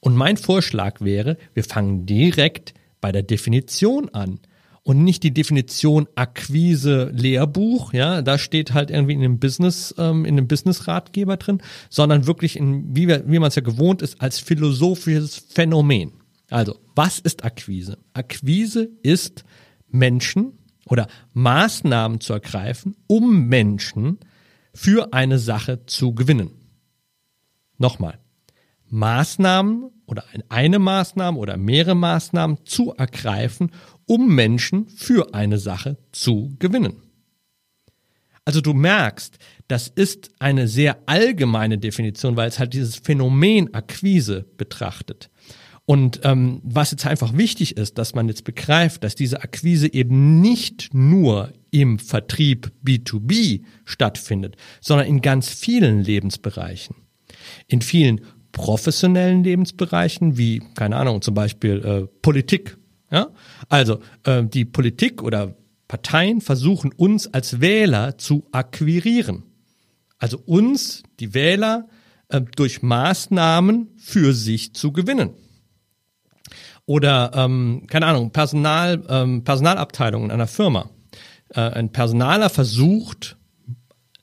Und 0.00 0.14
mein 0.14 0.36
Vorschlag 0.36 1.00
wäre, 1.00 1.36
wir 1.54 1.64
fangen 1.64 2.06
direkt 2.06 2.74
bei 3.00 3.12
der 3.12 3.22
Definition 3.22 4.08
an 4.10 4.40
und 4.86 5.02
nicht 5.02 5.24
die 5.24 5.34
Definition 5.34 6.06
Akquise 6.14 7.10
Lehrbuch, 7.12 7.92
ja, 7.92 8.22
da 8.22 8.38
steht 8.38 8.72
halt 8.72 8.90
irgendwie 8.90 9.14
in 9.14 9.20
dem 9.20 9.40
Business, 9.40 9.92
ähm, 9.98 10.24
in 10.24 10.36
dem 10.36 10.46
Business 10.46 10.86
Ratgeber 10.86 11.36
drin, 11.38 11.60
sondern 11.90 12.28
wirklich 12.28 12.56
in, 12.56 12.94
wie, 12.94 13.08
wir, 13.08 13.24
wie 13.26 13.40
man 13.40 13.48
es 13.48 13.56
ja 13.56 13.62
gewohnt 13.62 14.00
ist, 14.00 14.20
als 14.20 14.38
philosophisches 14.38 15.36
Phänomen. 15.36 16.12
Also, 16.50 16.78
was 16.94 17.18
ist 17.18 17.44
Akquise? 17.44 17.98
Akquise 18.12 18.88
ist 19.02 19.44
Menschen 19.88 20.52
oder 20.86 21.08
Maßnahmen 21.34 22.20
zu 22.20 22.32
ergreifen, 22.32 22.96
um 23.06 23.48
Menschen 23.48 24.18
für 24.72 25.12
eine 25.12 25.38
Sache 25.38 25.84
zu 25.86 26.14
gewinnen. 26.14 26.50
Nochmal. 27.78 28.18
Maßnahmen 28.88 29.90
oder 30.06 30.24
eine 30.48 30.78
Maßnahme 30.78 31.38
oder 31.38 31.56
mehrere 31.56 31.96
Maßnahmen 31.96 32.64
zu 32.64 32.94
ergreifen, 32.94 33.72
um 34.06 34.34
Menschen 34.34 34.88
für 34.88 35.34
eine 35.34 35.58
Sache 35.58 35.98
zu 36.12 36.54
gewinnen. 36.58 37.02
Also 38.44 38.60
du 38.60 38.74
merkst, 38.74 39.38
das 39.66 39.88
ist 39.88 40.30
eine 40.38 40.68
sehr 40.68 40.98
allgemeine 41.06 41.78
Definition, 41.78 42.36
weil 42.36 42.48
es 42.48 42.60
halt 42.60 42.74
dieses 42.74 42.96
Phänomen 42.96 43.74
Akquise 43.74 44.46
betrachtet. 44.56 45.30
Und 45.86 46.20
ähm, 46.24 46.60
was 46.64 46.90
jetzt 46.90 47.06
einfach 47.06 47.36
wichtig 47.36 47.76
ist, 47.76 47.96
dass 47.96 48.14
man 48.14 48.28
jetzt 48.28 48.44
begreift, 48.44 49.04
dass 49.04 49.14
diese 49.14 49.42
Akquise 49.42 49.92
eben 49.92 50.40
nicht 50.40 50.92
nur 50.92 51.52
im 51.70 51.98
Vertrieb 51.98 52.72
B2B 52.84 53.62
stattfindet, 53.84 54.56
sondern 54.80 55.06
in 55.06 55.22
ganz 55.22 55.48
vielen 55.48 56.02
Lebensbereichen. 56.02 56.96
In 57.68 57.82
vielen 57.82 58.22
professionellen 58.50 59.44
Lebensbereichen, 59.44 60.36
wie, 60.36 60.60
keine 60.74 60.96
Ahnung, 60.96 61.22
zum 61.22 61.34
Beispiel 61.34 61.84
äh, 61.84 62.06
Politik 62.20 62.76
ja? 63.10 63.28
Also 63.68 64.00
äh, 64.24 64.44
die 64.44 64.64
Politik 64.64 65.22
oder 65.22 65.56
Parteien 65.88 66.40
versuchen 66.40 66.92
uns 66.92 67.32
als 67.32 67.60
Wähler 67.60 68.18
zu 68.18 68.46
akquirieren. 68.52 69.44
Also 70.18 70.38
uns, 70.44 71.02
die 71.20 71.34
Wähler, 71.34 71.88
äh, 72.28 72.40
durch 72.56 72.82
Maßnahmen 72.82 73.90
für 73.96 74.32
sich 74.32 74.74
zu 74.74 74.92
gewinnen. 74.92 75.30
Oder, 76.86 77.32
ähm, 77.34 77.84
keine 77.88 78.06
Ahnung, 78.06 78.30
Personal, 78.30 79.02
ähm, 79.08 79.42
Personalabteilung 79.42 80.24
in 80.24 80.30
einer 80.30 80.46
Firma. 80.46 80.90
Äh, 81.50 81.60
ein 81.60 81.90
Personaler 81.90 82.48
versucht, 82.48 83.36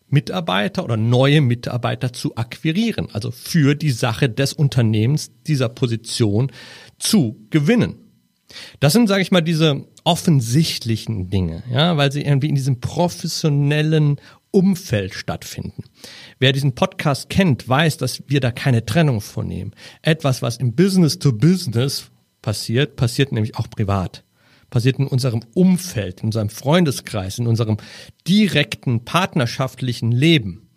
Mitarbeiter 0.08 0.84
oder 0.84 0.96
neue 0.96 1.42
Mitarbeiter 1.42 2.14
zu 2.14 2.36
akquirieren, 2.38 3.08
also 3.12 3.32
für 3.32 3.76
die 3.76 3.92
Sache 3.92 4.30
des 4.30 4.54
Unternehmens 4.54 5.32
dieser 5.48 5.70
Position 5.70 6.52
zu 7.00 7.48
gewinnen. 7.50 7.96
Das 8.80 8.94
sind, 8.94 9.08
sage 9.08 9.24
ich 9.24 9.32
mal, 9.32 9.42
diese 9.42 9.88
offensichtlichen 10.04 11.30
Dinge, 11.30 11.64
ja, 11.72 11.98
weil 11.98 12.12
sie 12.12 12.22
irgendwie 12.22 12.50
in 12.50 12.56
diesem 12.56 12.80
professionellen 12.80 14.18
Umfeld 14.52 15.16
stattfinden. 15.16 15.84
Wer 16.38 16.52
diesen 16.52 16.76
Podcast 16.76 17.30
kennt, 17.30 17.68
weiß, 17.68 17.98
dass 17.98 18.22
wir 18.28 18.40
da 18.40 18.52
keine 18.52 18.86
Trennung 18.86 19.20
vornehmen. 19.20 19.72
Etwas, 20.04 20.44
was 20.44 20.58
im 20.58 20.76
Business 20.76 21.18
to 21.18 21.34
Business 21.34 22.12
passiert, 22.44 22.96
passiert 22.96 23.32
nämlich 23.32 23.56
auch 23.56 23.68
privat. 23.68 24.24
Passiert 24.70 25.00
in 25.00 25.08
unserem 25.08 25.42
Umfeld, 25.56 26.20
in 26.20 26.28
unserem 26.28 26.50
Freundeskreis, 26.50 27.40
in 27.40 27.48
unserem 27.48 27.78
direkten 28.28 29.04
partnerschaftlichen 29.04 30.12
Leben. 30.12 30.70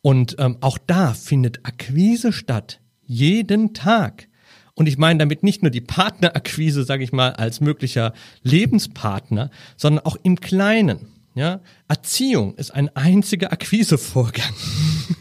Und 0.00 0.34
ähm, 0.38 0.58
auch 0.60 0.78
da 0.78 1.14
findet 1.14 1.64
Akquise 1.64 2.32
statt. 2.32 2.80
Jeden 3.04 3.74
Tag. 3.74 4.28
Und 4.74 4.86
ich 4.86 4.98
meine 4.98 5.18
damit 5.18 5.42
nicht 5.42 5.62
nur 5.62 5.70
die 5.70 5.80
Partnerakquise, 5.80 6.84
sage 6.84 7.04
ich 7.04 7.12
mal, 7.12 7.32
als 7.32 7.60
möglicher 7.60 8.12
Lebenspartner, 8.42 9.50
sondern 9.76 10.04
auch 10.04 10.16
im 10.22 10.40
Kleinen. 10.40 11.08
Ja, 11.34 11.60
Erziehung 11.88 12.54
ist 12.56 12.72
ein 12.74 12.94
einziger 12.94 13.52
Akquisevorgang, 13.52 14.52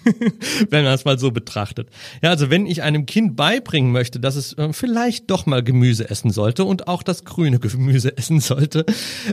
wenn 0.70 0.84
man 0.84 0.94
es 0.94 1.06
mal 1.06 1.20
so 1.20 1.32
betrachtet. 1.32 1.90
Ja, 2.22 2.30
also 2.30 2.50
wenn 2.50 2.66
ich 2.66 2.84
einem 2.84 3.06
Kind 3.06 3.36
beibringen 3.36 3.92
möchte, 3.92 4.20
dass 4.20 4.36
es 4.36 4.54
äh, 4.58 4.74
vielleicht 4.74 5.30
doch 5.30 5.46
mal 5.46 5.64
Gemüse 5.64 6.10
essen 6.10 6.32
sollte 6.32 6.66
und 6.66 6.88
auch 6.88 7.04
das 7.04 7.26
grüne 7.26 7.60
Gemüse 7.60 8.18
essen 8.18 8.40
sollte, 8.40 8.86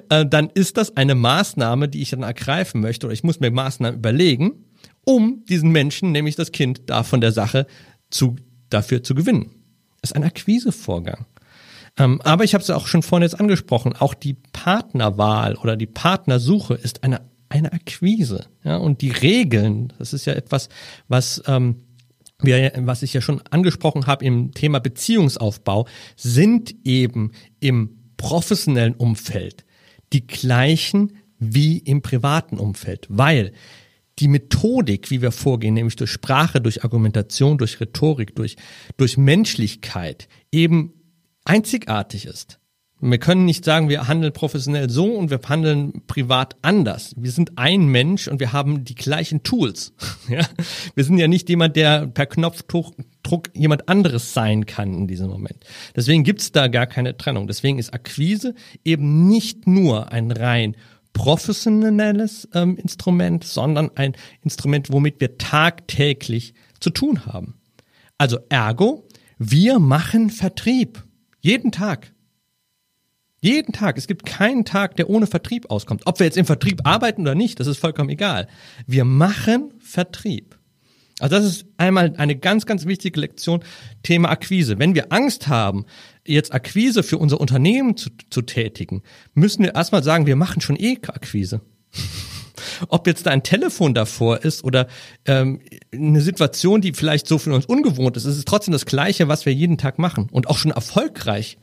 äh, 0.08 0.26
dann 0.26 0.50
ist 0.52 0.76
das 0.76 0.96
eine 0.96 1.14
Maßnahme, 1.14 1.88
die 1.88 2.02
ich 2.02 2.10
dann 2.10 2.22
ergreifen 2.22 2.80
möchte 2.80 3.06
oder 3.06 3.14
ich 3.14 3.24
muss 3.24 3.40
mir 3.40 3.50
Maßnahmen 3.50 3.98
überlegen, 3.98 4.64
um 5.04 5.44
diesen 5.48 5.70
Menschen, 5.70 6.12
nämlich 6.12 6.36
das 6.36 6.52
Kind, 6.52 6.82
da 6.86 7.02
von 7.02 7.20
der 7.20 7.32
Sache 7.32 7.66
zu, 8.10 8.36
dafür 8.70 9.02
zu 9.02 9.14
gewinnen 9.14 9.50
ist 10.02 10.14
ein 10.14 10.24
Akquisevorgang. 10.24 11.26
Ähm, 11.96 12.20
aber 12.22 12.44
ich 12.44 12.54
habe 12.54 12.62
es 12.62 12.70
auch 12.70 12.86
schon 12.86 13.02
vorhin 13.02 13.24
jetzt 13.24 13.38
angesprochen, 13.38 13.94
auch 13.98 14.14
die 14.14 14.34
Partnerwahl 14.34 15.56
oder 15.56 15.76
die 15.76 15.86
Partnersuche 15.86 16.74
ist 16.74 17.02
eine, 17.02 17.20
eine 17.48 17.72
Akquise. 17.72 18.46
Ja? 18.64 18.76
Und 18.76 19.02
die 19.02 19.10
Regeln, 19.10 19.92
das 19.98 20.12
ist 20.12 20.26
ja 20.26 20.34
etwas, 20.34 20.68
was, 21.08 21.42
ähm, 21.46 21.76
wir, 22.40 22.72
was 22.76 23.02
ich 23.02 23.14
ja 23.14 23.20
schon 23.20 23.42
angesprochen 23.50 24.06
habe 24.06 24.24
im 24.24 24.52
Thema 24.52 24.78
Beziehungsaufbau, 24.78 25.86
sind 26.16 26.74
eben 26.84 27.32
im 27.60 28.12
professionellen 28.16 28.94
Umfeld 28.94 29.64
die 30.12 30.26
gleichen 30.26 31.12
wie 31.38 31.78
im 31.78 32.02
privaten 32.02 32.58
Umfeld, 32.58 33.06
weil 33.08 33.52
die 34.18 34.28
Methodik, 34.28 35.10
wie 35.10 35.22
wir 35.22 35.30
vorgehen, 35.30 35.74
nämlich 35.74 35.96
durch 35.96 36.10
Sprache, 36.10 36.60
durch 36.60 36.82
Argumentation, 36.82 37.58
durch 37.58 37.80
Rhetorik, 37.80 38.34
durch, 38.34 38.56
durch 38.96 39.16
Menschlichkeit, 39.16 40.28
eben 40.50 40.92
einzigartig 41.44 42.26
ist. 42.26 42.57
Wir 43.00 43.18
können 43.18 43.44
nicht 43.44 43.64
sagen, 43.64 43.88
wir 43.88 44.08
handeln 44.08 44.32
professionell 44.32 44.90
so 44.90 45.06
und 45.06 45.30
wir 45.30 45.38
handeln 45.48 46.02
privat 46.08 46.56
anders. 46.62 47.14
Wir 47.16 47.30
sind 47.30 47.56
ein 47.56 47.86
Mensch 47.86 48.26
und 48.26 48.40
wir 48.40 48.52
haben 48.52 48.84
die 48.84 48.94
gleichen 48.94 49.42
Tools. 49.42 49.92
Ja? 50.28 50.46
Wir 50.94 51.04
sind 51.04 51.16
ja 51.16 51.26
nicht 51.26 51.48
jemand, 51.48 51.76
der 51.76 52.06
per 52.06 52.26
Knopfdruck 52.26 52.94
jemand 53.54 53.88
anderes 53.88 54.34
sein 54.34 54.66
kann 54.66 54.92
in 54.92 55.06
diesem 55.06 55.28
Moment. 55.28 55.64
Deswegen 55.96 56.22
gibt's 56.22 56.52
da 56.52 56.68
gar 56.68 56.86
keine 56.86 57.16
Trennung. 57.16 57.46
Deswegen 57.46 57.78
ist 57.78 57.94
Akquise 57.94 58.54
eben 58.84 59.26
nicht 59.26 59.66
nur 59.66 60.12
ein 60.12 60.30
rein 60.30 60.76
professionelles 61.14 62.48
ähm, 62.52 62.76
Instrument, 62.76 63.44
sondern 63.44 63.90
ein 63.94 64.14
Instrument, 64.42 64.92
womit 64.92 65.20
wir 65.20 65.38
tagtäglich 65.38 66.52
zu 66.78 66.90
tun 66.90 67.24
haben. 67.24 67.54
Also 68.18 68.38
ergo, 68.50 69.06
wir 69.38 69.78
machen 69.78 70.30
Vertrieb. 70.30 71.04
Jeden 71.40 71.72
Tag. 71.72 72.12
Jeden 73.40 73.72
Tag. 73.72 73.98
Es 73.98 74.08
gibt 74.08 74.26
keinen 74.26 74.64
Tag, 74.64 74.96
der 74.96 75.08
ohne 75.08 75.26
Vertrieb 75.26 75.70
auskommt. 75.70 76.02
Ob 76.06 76.18
wir 76.18 76.26
jetzt 76.26 76.36
im 76.36 76.46
Vertrieb 76.46 76.80
arbeiten 76.84 77.22
oder 77.22 77.34
nicht, 77.34 77.60
das 77.60 77.68
ist 77.68 77.78
vollkommen 77.78 78.10
egal. 78.10 78.48
Wir 78.86 79.04
machen 79.04 79.74
Vertrieb. 79.78 80.58
Also 81.20 81.36
das 81.36 81.44
ist 81.44 81.66
einmal 81.76 82.14
eine 82.16 82.36
ganz, 82.36 82.66
ganz 82.66 82.86
wichtige 82.86 83.20
Lektion, 83.20 83.64
Thema 84.02 84.30
Akquise. 84.30 84.78
Wenn 84.78 84.94
wir 84.94 85.12
Angst 85.12 85.48
haben, 85.48 85.84
jetzt 86.24 86.52
Akquise 86.52 87.02
für 87.02 87.18
unser 87.18 87.40
Unternehmen 87.40 87.96
zu, 87.96 88.10
zu 88.30 88.42
tätigen, 88.42 89.02
müssen 89.34 89.64
wir 89.64 89.74
erstmal 89.74 90.04
sagen, 90.04 90.26
wir 90.26 90.36
machen 90.36 90.60
schon 90.60 90.76
eh 90.76 90.98
Akquise. 91.06 91.60
Ob 92.88 93.06
jetzt 93.06 93.26
da 93.26 93.30
ein 93.30 93.42
Telefon 93.42 93.94
davor 93.94 94.44
ist 94.44 94.62
oder 94.64 94.88
ähm, 95.26 95.60
eine 95.92 96.20
Situation, 96.20 96.80
die 96.80 96.92
vielleicht 96.92 97.26
so 97.26 97.38
für 97.38 97.52
uns 97.52 97.66
ungewohnt 97.66 98.16
ist, 98.16 98.24
es 98.24 98.36
ist 98.36 98.48
trotzdem 98.48 98.72
das 98.72 98.86
Gleiche, 98.86 99.28
was 99.28 99.46
wir 99.46 99.54
jeden 99.54 99.78
Tag 99.78 99.98
machen 99.98 100.28
und 100.30 100.48
auch 100.48 100.58
schon 100.58 100.70
erfolgreich 100.70 101.58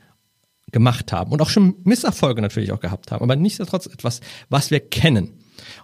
gemacht 0.72 1.12
haben 1.12 1.32
und 1.32 1.40
auch 1.40 1.48
schon 1.48 1.76
Misserfolge 1.84 2.42
natürlich 2.42 2.72
auch 2.72 2.80
gehabt 2.80 3.12
haben, 3.12 3.22
aber 3.22 3.36
nichtsdestotrotz 3.36 3.86
etwas, 3.86 4.20
was 4.48 4.70
wir 4.70 4.80
kennen. 4.80 5.34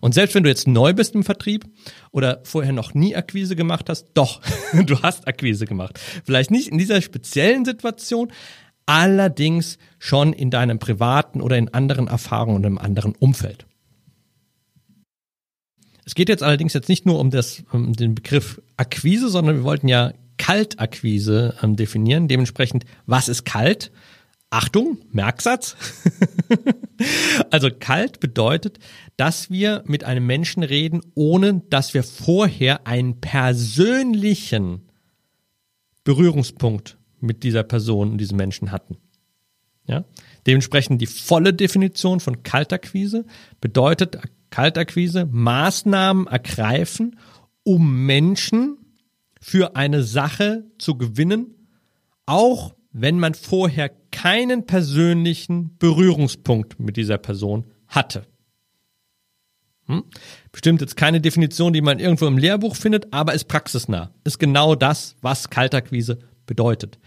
Und 0.01 0.15
selbst 0.15 0.35
wenn 0.35 0.43
du 0.43 0.49
jetzt 0.49 0.67
neu 0.67 0.93
bist 0.93 1.15
im 1.15 1.23
Vertrieb 1.23 1.65
oder 2.11 2.41
vorher 2.45 2.73
noch 2.73 2.95
nie 2.95 3.17
Akquise 3.17 3.57
gemacht 3.57 3.89
hast, 3.89 4.09
doch, 4.15 4.41
du 4.87 5.01
hast 5.03 5.27
Akquise 5.27 5.67
gemacht. 5.67 5.99
Vielleicht 6.25 6.51
nicht 6.51 6.69
in 6.69 6.79
dieser 6.79 7.01
speziellen 7.01 7.65
Situation, 7.65 8.33
allerdings 8.87 9.79
schon 9.99 10.33
in 10.33 10.51
deinem 10.51 10.79
privaten 10.79 11.41
oder 11.41 11.57
in 11.57 11.73
anderen 11.73 12.09
Erfahrungen 12.09 12.57
und 12.57 12.65
im 12.65 12.79
anderen 12.79 13.15
Umfeld. 13.15 13.67
Es 16.05 16.15
geht 16.15 16.29
jetzt 16.29 16.43
allerdings 16.43 16.75
jetzt 16.75 16.89
nicht 16.89 17.07
nur 17.07 17.21
um, 17.21 17.31
das, 17.31 17.63
um 17.73 17.93
den 17.93 18.17
Begriff 18.17 18.61
Akquise, 18.77 19.29
sondern 19.29 19.57
wir 19.57 19.65
wollten 19.65 19.87
ja 19.87 20.13
Kaltakquise 20.37 21.57
ähm, 21.63 21.77
definieren. 21.77 22.27
Dementsprechend, 22.27 22.85
was 23.07 23.29
ist 23.29 23.45
kalt? 23.45 23.93
Achtung, 24.53 24.99
Merksatz. 25.11 25.77
also 27.51 27.71
kalt 27.71 28.21
bedeutet, 28.21 28.79
dass 29.17 29.51
wir 29.51 29.83
mit 29.87 30.05
einem 30.05 30.27
Menschen 30.27 30.63
reden, 30.63 31.01
ohne 31.15 31.63
dass 31.71 31.95
wir 31.95 32.03
vorher 32.03 32.87
einen 32.87 33.19
persönlichen 33.19 34.83
Berührungspunkt 36.05 36.99
mit 37.19 37.45
dieser 37.45 37.63
Person 37.63 38.11
und 38.11 38.19
diesem 38.19 38.37
Menschen 38.37 38.73
hatten. 38.73 38.99
Ja? 39.87 40.05
Dementsprechend 40.47 41.01
die 41.01 41.07
volle 41.07 41.55
Definition 41.55 42.21
von 42.21 42.43
Kaltakquise 42.43 43.25
bedeutet 43.63 44.19
Kaltakquise 44.51 45.27
Maßnahmen 45.31 46.27
ergreifen, 46.27 47.19
um 47.63 48.05
Menschen 48.05 48.77
für 49.41 49.77
eine 49.77 50.03
Sache 50.03 50.67
zu 50.77 50.99
gewinnen, 50.99 51.55
auch 52.27 52.75
wenn 52.93 53.19
man 53.19 53.33
vorher 53.33 53.91
keinen 54.13 54.67
persönlichen 54.67 55.77
Berührungspunkt 55.79 56.79
mit 56.79 56.97
dieser 56.97 57.19
Person 57.19 57.65
hatte. 57.89 58.25
Hm? 59.87 60.05
Bestimmt 60.53 60.81
jetzt 60.81 60.97
keine 60.97 61.21
Definition, 61.21 61.73
die 61.73 61.81
man 61.81 61.99
irgendwo 61.99 62.27
im 62.27 62.39
Lehrbuch 62.39 62.77
findet, 62.77 63.13
aber 63.13 63.35
ist 63.35 63.49
praxisnah. 63.49 64.13
Ist 64.23 64.39
genau 64.39 64.77
das, 64.77 65.17
was 65.21 65.51
Kaltakquise 65.51 66.21
bedeutet. 66.47 66.99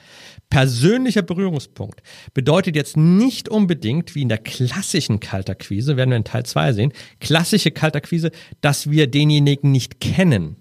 Persönlicher 0.50 1.22
Berührungspunkt 1.22 2.02
bedeutet 2.34 2.76
jetzt 2.76 2.98
nicht 2.98 3.50
unbedingt, 3.50 4.16
wie 4.16 4.22
in 4.22 4.30
der 4.30 4.38
klassischen 4.38 5.20
Kaltakquise, 5.20 5.98
werden 5.98 6.12
wir 6.12 6.18
in 6.18 6.24
Teil 6.24 6.46
2 6.46 6.74
sehen, 6.74 6.94
klassische 7.20 7.72
Kaltakquise, 7.72 8.32
dass 8.62 8.90
wir 8.90 9.08
denjenigen 9.08 9.72
nicht 9.72 10.00
kennen. 10.00 10.58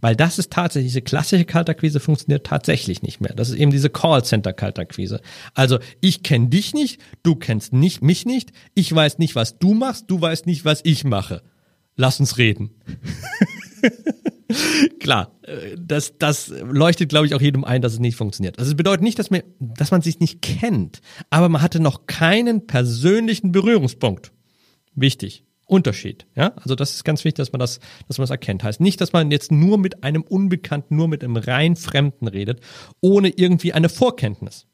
Weil 0.00 0.16
das 0.16 0.38
ist 0.38 0.52
tatsächlich, 0.52 0.92
diese 0.92 1.02
klassische 1.02 1.44
Kaltakquise 1.44 2.00
funktioniert 2.00 2.46
tatsächlich 2.46 3.02
nicht 3.02 3.20
mehr. 3.20 3.34
Das 3.34 3.48
ist 3.48 3.56
eben 3.56 3.70
diese 3.70 3.90
Callcenter-Kaltakquise. 3.90 5.20
Also 5.54 5.78
ich 6.00 6.22
kenne 6.22 6.48
dich 6.48 6.74
nicht, 6.74 7.00
du 7.22 7.34
kennst 7.34 7.72
nicht, 7.72 8.02
mich 8.02 8.26
nicht, 8.26 8.52
ich 8.74 8.94
weiß 8.94 9.18
nicht, 9.18 9.34
was 9.34 9.58
du 9.58 9.74
machst, 9.74 10.04
du 10.08 10.20
weißt 10.20 10.46
nicht, 10.46 10.64
was 10.64 10.80
ich 10.84 11.04
mache. 11.04 11.42
Lass 11.96 12.20
uns 12.20 12.38
reden. 12.38 12.70
Klar, 15.00 15.32
äh, 15.42 15.76
das, 15.78 16.18
das 16.18 16.48
leuchtet, 16.48 17.08
glaube 17.08 17.26
ich, 17.26 17.34
auch 17.34 17.40
jedem 17.40 17.64
ein, 17.64 17.82
dass 17.82 17.94
es 17.94 17.98
nicht 17.98 18.16
funktioniert. 18.16 18.58
Also 18.58 18.70
es 18.70 18.76
bedeutet 18.76 19.02
nicht, 19.02 19.18
dass 19.18 19.30
man, 19.30 19.42
dass 19.58 19.90
man 19.90 20.02
sich 20.02 20.20
nicht 20.20 20.42
kennt, 20.42 21.00
aber 21.30 21.48
man 21.48 21.62
hatte 21.62 21.80
noch 21.80 22.06
keinen 22.06 22.66
persönlichen 22.66 23.50
Berührungspunkt. 23.50 24.32
Wichtig. 24.94 25.45
Unterschied. 25.66 26.26
Ja, 26.36 26.52
also 26.56 26.74
das 26.74 26.94
ist 26.94 27.04
ganz 27.04 27.24
wichtig, 27.24 27.36
dass 27.36 27.52
man 27.52 27.58
das, 27.58 27.80
dass 28.06 28.18
man 28.18 28.22
das 28.22 28.30
erkennt. 28.30 28.62
Heißt 28.62 28.80
nicht, 28.80 29.00
dass 29.00 29.12
man 29.12 29.30
jetzt 29.30 29.50
nur 29.50 29.78
mit 29.78 30.04
einem 30.04 30.22
Unbekannten, 30.22 30.96
nur 30.96 31.08
mit 31.08 31.24
einem 31.24 31.36
rein 31.36 31.74
Fremden 31.74 32.28
redet, 32.28 32.60
ohne 33.00 33.30
irgendwie 33.30 33.72
eine 33.72 33.88
Vorkenntnis. 33.88 34.66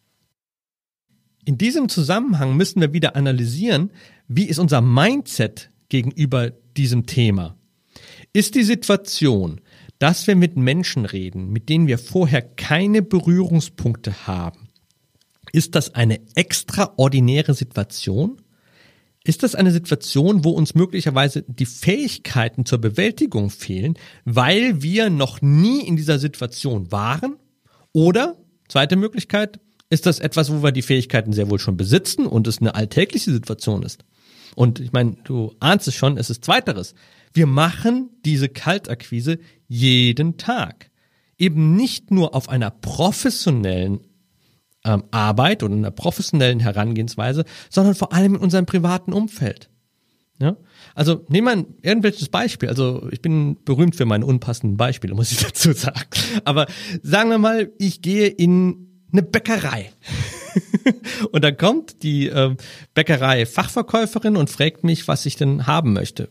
In 1.44 1.58
diesem 1.58 1.88
Zusammenhang 1.88 2.56
müssen 2.56 2.80
wir 2.80 2.92
wieder 2.92 3.16
analysieren, 3.16 3.90
wie 4.28 4.44
ist 4.44 4.58
unser 4.58 4.80
Mindset 4.80 5.70
gegenüber 5.88 6.50
diesem 6.76 7.06
Thema. 7.06 7.56
Ist 8.32 8.54
die 8.54 8.62
Situation, 8.62 9.61
dass 9.99 10.26
wir 10.26 10.37
mit 10.37 10.56
Menschen 10.56 11.04
reden, 11.04 11.50
mit 11.50 11.68
denen 11.68 11.87
wir 11.87 11.99
vorher 11.99 12.42
keine 12.42 13.02
Berührungspunkte 13.02 14.26
haben, 14.26 14.68
ist 15.52 15.75
das 15.75 15.94
eine 15.94 16.20
extraordinäre 16.34 17.54
Situation? 17.54 18.40
Ist 19.25 19.45
das 19.45 19.55
eine 19.55 19.71
Situation, 19.71 20.45
wo 20.45 20.50
uns 20.50 20.75
möglicherweise 20.75 21.45
die 21.47 21.67
Fähigkeiten 21.67 22.67
zur 22.67 22.79
Bewältigung 22.79 23.50
fehlen, 23.50 23.95
weil 24.25 24.83
wir 24.83 25.11
noch 25.11 25.41
nie 25.41 25.87
in 25.87 25.97
dieser 25.97 26.19
Situation 26.19 26.91
waren? 26.91 27.37
Oder, 27.93 28.37
zweite 28.69 28.97
Möglichkeit, 28.97 29.61
ist 29.91 30.06
das 30.06 30.19
etwas, 30.19 30.50
wo 30.50 30.63
wir 30.63 30.73
die 30.73 30.82
Fähigkeiten 30.82 31.32
sehr 31.32 31.50
wohl 31.50 31.58
schon 31.58 31.76
besitzen 31.76 32.26
und 32.26 32.49
es 32.49 32.61
eine 32.61 32.75
alltägliche 32.75 33.30
Situation 33.30 33.82
ist? 33.82 34.04
Und 34.56 34.80
ich 34.80 34.93
meine, 34.93 35.17
du 35.25 35.54
ahnst 35.61 35.87
es 35.87 35.95
schon, 35.95 36.17
es 36.17 36.30
ist 36.30 36.45
zweiteres. 36.45 36.95
Wir 37.32 37.47
machen 37.47 38.11
diese 38.25 38.49
Kaltakquise 38.49 39.39
jeden 39.69 40.37
Tag. 40.37 40.91
Eben 41.39 41.76
nicht 41.76 42.11
nur 42.11 42.35
auf 42.35 42.49
einer 42.49 42.71
professionellen 42.71 44.00
ähm, 44.84 45.04
Arbeit 45.10 45.62
oder 45.62 45.75
einer 45.75 45.90
professionellen 45.90 46.60
Herangehensweise, 46.60 47.45
sondern 47.71 47.95
vor 47.95 48.12
allem 48.12 48.34
in 48.34 48.40
unserem 48.40 48.66
privaten 48.66 49.12
Umfeld. 49.12 49.71
Ja? 50.38 50.56
Also 50.95 51.25
nehmen 51.28 51.47
wir 51.47 51.52
ein 51.52 51.66
irgendwelches 51.82 52.28
Beispiel. 52.28 52.68
Also 52.68 53.08
ich 53.10 53.23
bin 53.23 53.56
berühmt 53.64 53.97
für 53.97 54.04
meine 54.04 54.26
unpassenden 54.26 54.76
Beispiele, 54.76 55.14
muss 55.14 55.32
ich 55.32 55.38
dazu 55.42 55.73
sagen. 55.73 56.08
Aber 56.45 56.66
sagen 57.02 57.30
wir 57.30 57.38
mal, 57.38 57.71
ich 57.78 58.02
gehe 58.02 58.28
in 58.28 58.88
eine 59.12 59.23
Bäckerei. 59.23 59.92
und 61.32 61.45
dann 61.45 61.56
kommt 61.56 62.02
die 62.02 62.28
äh, 62.28 62.56
Bäckerei-Fachverkäuferin 62.95 64.36
und 64.36 64.50
fragt 64.50 64.84
mich, 64.84 65.06
was 65.06 65.26
ich 65.26 65.36
denn 65.36 65.66
haben 65.66 65.92
möchte 65.92 66.28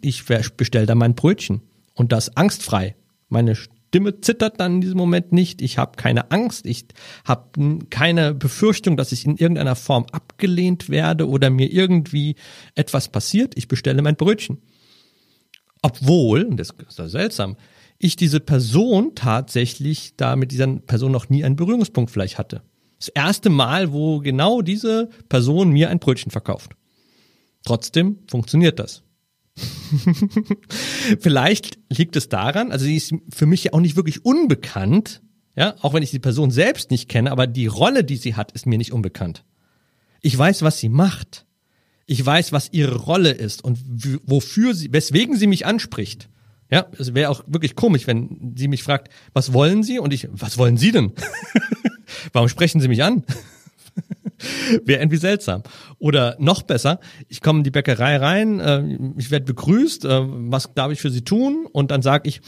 ich 0.00 0.24
bestelle 0.56 0.86
da 0.86 0.94
mein 0.94 1.14
Brötchen 1.14 1.62
und 1.94 2.12
das 2.12 2.36
angstfrei. 2.36 2.96
Meine 3.28 3.56
Stimme 3.90 4.20
zittert 4.20 4.60
dann 4.60 4.76
in 4.76 4.80
diesem 4.82 4.98
Moment 4.98 5.32
nicht. 5.32 5.60
Ich 5.60 5.76
habe 5.76 5.96
keine 5.96 6.30
Angst. 6.30 6.64
Ich 6.64 6.84
habe 7.24 7.80
keine 7.90 8.34
Befürchtung, 8.34 8.96
dass 8.96 9.10
ich 9.10 9.26
in 9.26 9.36
irgendeiner 9.36 9.74
Form 9.74 10.06
abgelehnt 10.12 10.90
werde 10.90 11.28
oder 11.28 11.50
mir 11.50 11.72
irgendwie 11.72 12.36
etwas 12.76 13.08
passiert. 13.08 13.54
Ich 13.56 13.66
bestelle 13.66 14.00
mein 14.00 14.14
Brötchen. 14.14 14.58
Obwohl, 15.82 16.44
und 16.44 16.56
das 16.56 16.70
ist 16.70 17.00
ja 17.00 17.08
seltsam, 17.08 17.56
ich 17.98 18.14
diese 18.14 18.38
Person 18.38 19.16
tatsächlich 19.16 20.14
da 20.16 20.36
mit 20.36 20.52
dieser 20.52 20.68
Person 20.68 21.10
noch 21.10 21.28
nie 21.28 21.42
einen 21.42 21.56
Berührungspunkt 21.56 22.12
vielleicht 22.12 22.38
hatte. 22.38 22.62
Das 23.00 23.08
erste 23.08 23.50
Mal, 23.50 23.92
wo 23.92 24.20
genau 24.20 24.62
diese 24.62 25.08
Person 25.28 25.70
mir 25.70 25.90
ein 25.90 25.98
Brötchen 25.98 26.30
verkauft. 26.30 26.76
Trotzdem 27.64 28.20
funktioniert 28.28 28.78
das. 28.78 29.02
Vielleicht 31.20 31.78
liegt 31.88 32.16
es 32.16 32.28
daran, 32.28 32.72
also 32.72 32.84
sie 32.84 32.96
ist 32.96 33.14
für 33.30 33.46
mich 33.46 33.64
ja 33.64 33.72
auch 33.72 33.80
nicht 33.80 33.96
wirklich 33.96 34.24
unbekannt, 34.24 35.22
ja, 35.56 35.74
auch 35.82 35.94
wenn 35.94 36.02
ich 36.02 36.10
die 36.10 36.18
Person 36.18 36.50
selbst 36.50 36.90
nicht 36.90 37.08
kenne, 37.08 37.32
aber 37.32 37.46
die 37.46 37.66
Rolle, 37.66 38.04
die 38.04 38.16
sie 38.16 38.34
hat, 38.34 38.52
ist 38.52 38.66
mir 38.66 38.78
nicht 38.78 38.92
unbekannt. 38.92 39.44
Ich 40.22 40.36
weiß, 40.36 40.62
was 40.62 40.78
sie 40.78 40.88
macht. 40.88 41.46
Ich 42.06 42.24
weiß, 42.24 42.52
was 42.52 42.72
ihre 42.72 42.96
Rolle 42.96 43.30
ist 43.30 43.62
und 43.62 43.78
wofür 44.24 44.74
sie, 44.74 44.92
weswegen 44.92 45.36
sie 45.36 45.46
mich 45.46 45.66
anspricht. 45.66 46.28
Ja, 46.70 46.86
es 46.98 47.14
wäre 47.14 47.30
auch 47.30 47.42
wirklich 47.46 47.74
komisch, 47.74 48.06
wenn 48.06 48.54
sie 48.56 48.68
mich 48.68 48.82
fragt, 48.82 49.12
was 49.32 49.52
wollen 49.52 49.82
Sie? 49.82 49.98
Und 49.98 50.12
ich, 50.12 50.28
was 50.30 50.56
wollen 50.56 50.76
Sie 50.76 50.92
denn? 50.92 51.12
Warum 52.32 52.48
sprechen 52.48 52.80
Sie 52.80 52.88
mich 52.88 53.02
an? 53.02 53.24
Wäre 54.84 55.00
irgendwie 55.00 55.16
seltsam. 55.16 55.62
Oder 55.98 56.36
noch 56.38 56.62
besser, 56.62 57.00
ich 57.28 57.40
komme 57.40 57.60
in 57.60 57.64
die 57.64 57.70
Bäckerei 57.70 58.16
rein, 58.16 58.60
äh, 58.60 58.98
ich 59.18 59.30
werde 59.30 59.46
begrüßt, 59.46 60.04
äh, 60.04 60.20
was 60.22 60.74
darf 60.74 60.92
ich 60.92 61.00
für 61.00 61.10
Sie 61.10 61.22
tun? 61.22 61.66
Und 61.70 61.90
dann 61.90 62.02
sage 62.02 62.28
ich, 62.28 62.40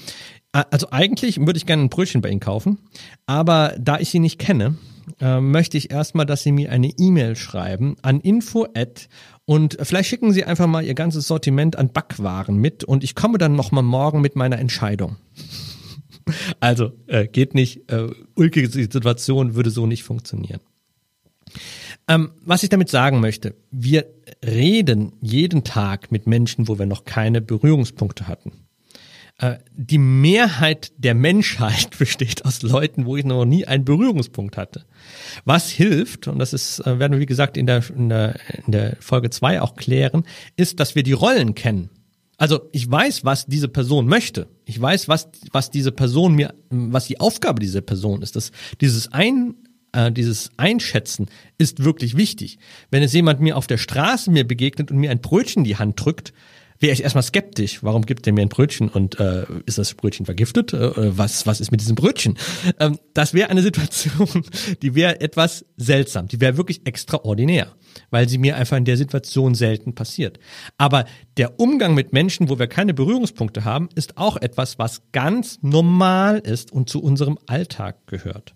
also 0.53 0.89
eigentlich 0.91 1.39
würde 1.39 1.57
ich 1.57 1.67
gerne 1.67 1.83
ein 1.83 1.89
Brötchen 1.89 2.21
bei 2.21 2.29
Ihnen 2.29 2.41
kaufen, 2.41 2.79
aber 3.27 3.75
da 3.79 3.99
ich 3.99 4.11
Sie 4.11 4.19
nicht 4.19 4.39
kenne, 4.39 4.77
äh, 5.21 5.41
möchte 5.41 5.77
ich 5.77 5.91
erstmal, 5.91 6.27
dass 6.27 6.43
Sie 6.43 6.53
mir 6.53 6.71
eine 6.71 6.91
E-Mail 6.99 7.37
schreiben 7.37 7.97
an 8.03 8.21
info@ 8.21 9.09
und 9.45 9.77
vielleicht 9.83 10.09
schicken 10.09 10.33
Sie 10.33 10.45
einfach 10.45 10.67
mal 10.67 10.85
Ihr 10.85 10.95
ganzes 10.95 11.27
Sortiment 11.27 11.77
an 11.77 11.93
Backwaren 11.93 12.57
mit 12.57 12.85
und 12.85 13.03
ich 13.03 13.15
komme 13.15 13.39
dann 13.39 13.57
nochmal 13.57 13.83
morgen 13.83 14.21
mit 14.21 14.37
meiner 14.37 14.59
Entscheidung. 14.59 15.17
Also 16.61 16.93
äh, 17.09 17.27
geht 17.27 17.53
nicht, 17.53 17.91
äh, 17.91 18.07
ulkige 18.37 18.69
Situation 18.69 19.57
würde 19.57 19.71
so 19.71 19.87
nicht 19.87 20.05
funktionieren. 20.05 20.61
Ähm, 22.09 22.33
was 22.45 22.63
ich 22.63 22.69
damit 22.69 22.89
sagen 22.89 23.21
möchte, 23.21 23.55
wir 23.71 24.07
reden 24.45 25.13
jeden 25.21 25.65
Tag 25.65 26.11
mit 26.11 26.27
Menschen, 26.27 26.69
wo 26.69 26.79
wir 26.79 26.87
noch 26.87 27.05
keine 27.05 27.41
Berührungspunkte 27.41 28.27
hatten. 28.27 28.53
Äh, 29.39 29.59
die 29.75 29.99
Mehrheit 29.99 30.93
der 30.97 31.15
Menschheit 31.15 31.91
besteht 31.99 32.45
aus 32.45 32.63
Leuten, 32.63 33.07
wo 33.07 33.17
ich 33.17 33.25
noch 33.25 33.45
nie 33.45 33.67
einen 33.67 33.85
Berührungspunkt 33.85 34.57
hatte. 34.57 34.85
Was 35.45 35.71
hilft, 35.71 36.29
und 36.29 36.39
das 36.39 36.53
ist, 36.53 36.81
äh, 36.81 36.99
werden 36.99 37.13
wir 37.13 37.21
wie 37.21 37.27
gesagt 37.27 37.57
in 37.57 37.67
der, 37.67 37.83
in 37.91 38.09
der, 38.09 38.37
in 38.67 38.73
der 38.73 38.97
Folge 39.01 39.31
zwei 39.31 39.61
auch 39.61 39.75
klären, 39.75 40.25
ist, 40.57 40.81
dass 40.81 40.95
wir 40.95 41.03
die 41.03 41.13
Rollen 41.13 41.55
kennen. 41.55 41.91
Also 42.37 42.69
ich 42.73 42.91
weiß, 42.91 43.25
was 43.25 43.47
diese 43.47 43.69
Person 43.69 44.07
möchte. 44.07 44.49
Ich 44.65 44.81
weiß, 44.81 45.07
was, 45.09 45.29
was 45.53 45.71
diese 45.71 45.93
Person 45.93 46.35
mir, 46.35 46.55
was 46.71 47.07
die 47.07 47.21
Aufgabe 47.21 47.61
dieser 47.61 47.83
Person 47.83 48.23
ist. 48.23 48.35
Das, 48.35 48.51
dieses 48.81 49.13
ein, 49.13 49.55
äh, 49.93 50.11
dieses 50.11 50.51
Einschätzen 50.57 51.29
ist 51.59 51.85
wirklich 51.85 52.17
wichtig. 52.17 52.59
Wenn 52.91 53.03
es 53.03 53.13
jemand 53.13 53.41
mir 53.41 53.57
auf 53.57 53.67
der 53.67 53.79
Straße 53.79 54.31
mir 54.31 54.47
begegnet 54.47 54.91
und 54.91 54.99
mir 54.99 55.11
ein 55.11 55.21
Brötchen 55.21 55.61
in 55.61 55.65
die 55.65 55.77
Hand 55.77 56.03
drückt, 56.05 56.33
wäre 56.83 56.93
ich 56.93 57.03
erstmal 57.05 57.23
skeptisch. 57.23 57.83
Warum 57.83 58.05
gibt 58.05 58.27
der 58.27 58.33
mir 58.33 58.43
ein 58.43 58.49
Brötchen 58.49 58.89
und 58.89 59.19
äh, 59.21 59.47
ist 59.67 59.79
das 59.79 59.95
Brötchen 59.95 60.27
vergiftet? 60.27 60.73
Äh, 60.73 61.17
was, 61.17 61.47
was 61.47 61.61
ist 61.61 61.71
mit 61.71 61.81
diesem 61.81 61.95
Brötchen? 61.95 62.37
Ähm, 62.79 62.99
das 63.15 63.33
wäre 63.33 63.49
eine 63.51 63.63
Situation, 63.63 64.45
die 64.83 64.95
wäre 64.95 65.21
etwas 65.21 65.65
seltsam. 65.77 66.27
Die 66.27 66.41
wäre 66.41 66.57
wirklich 66.57 66.85
extraordinär, 66.85 67.73
weil 68.11 68.29
sie 68.29 68.39
mir 68.39 68.57
einfach 68.57 68.77
in 68.77 68.85
der 68.85 68.97
Situation 68.97 69.55
selten 69.55 69.95
passiert. 69.95 70.41
Aber 70.77 71.05
der 71.37 71.61
Umgang 71.61 71.95
mit 71.95 72.13
Menschen, 72.13 72.49
wo 72.49 72.59
wir 72.59 72.67
keine 72.67 72.95
Berührungspunkte 72.95 73.65
haben, 73.65 73.89
ist 73.95 74.19
auch 74.19 74.37
etwas, 74.37 74.79
was 74.79 75.03
ganz 75.13 75.61
normal 75.63 76.39
ist 76.39 76.73
und 76.73 76.91
zu 76.91 77.01
unserem 77.01 77.39
Alltag 77.47 78.07
gehört. 78.07 78.55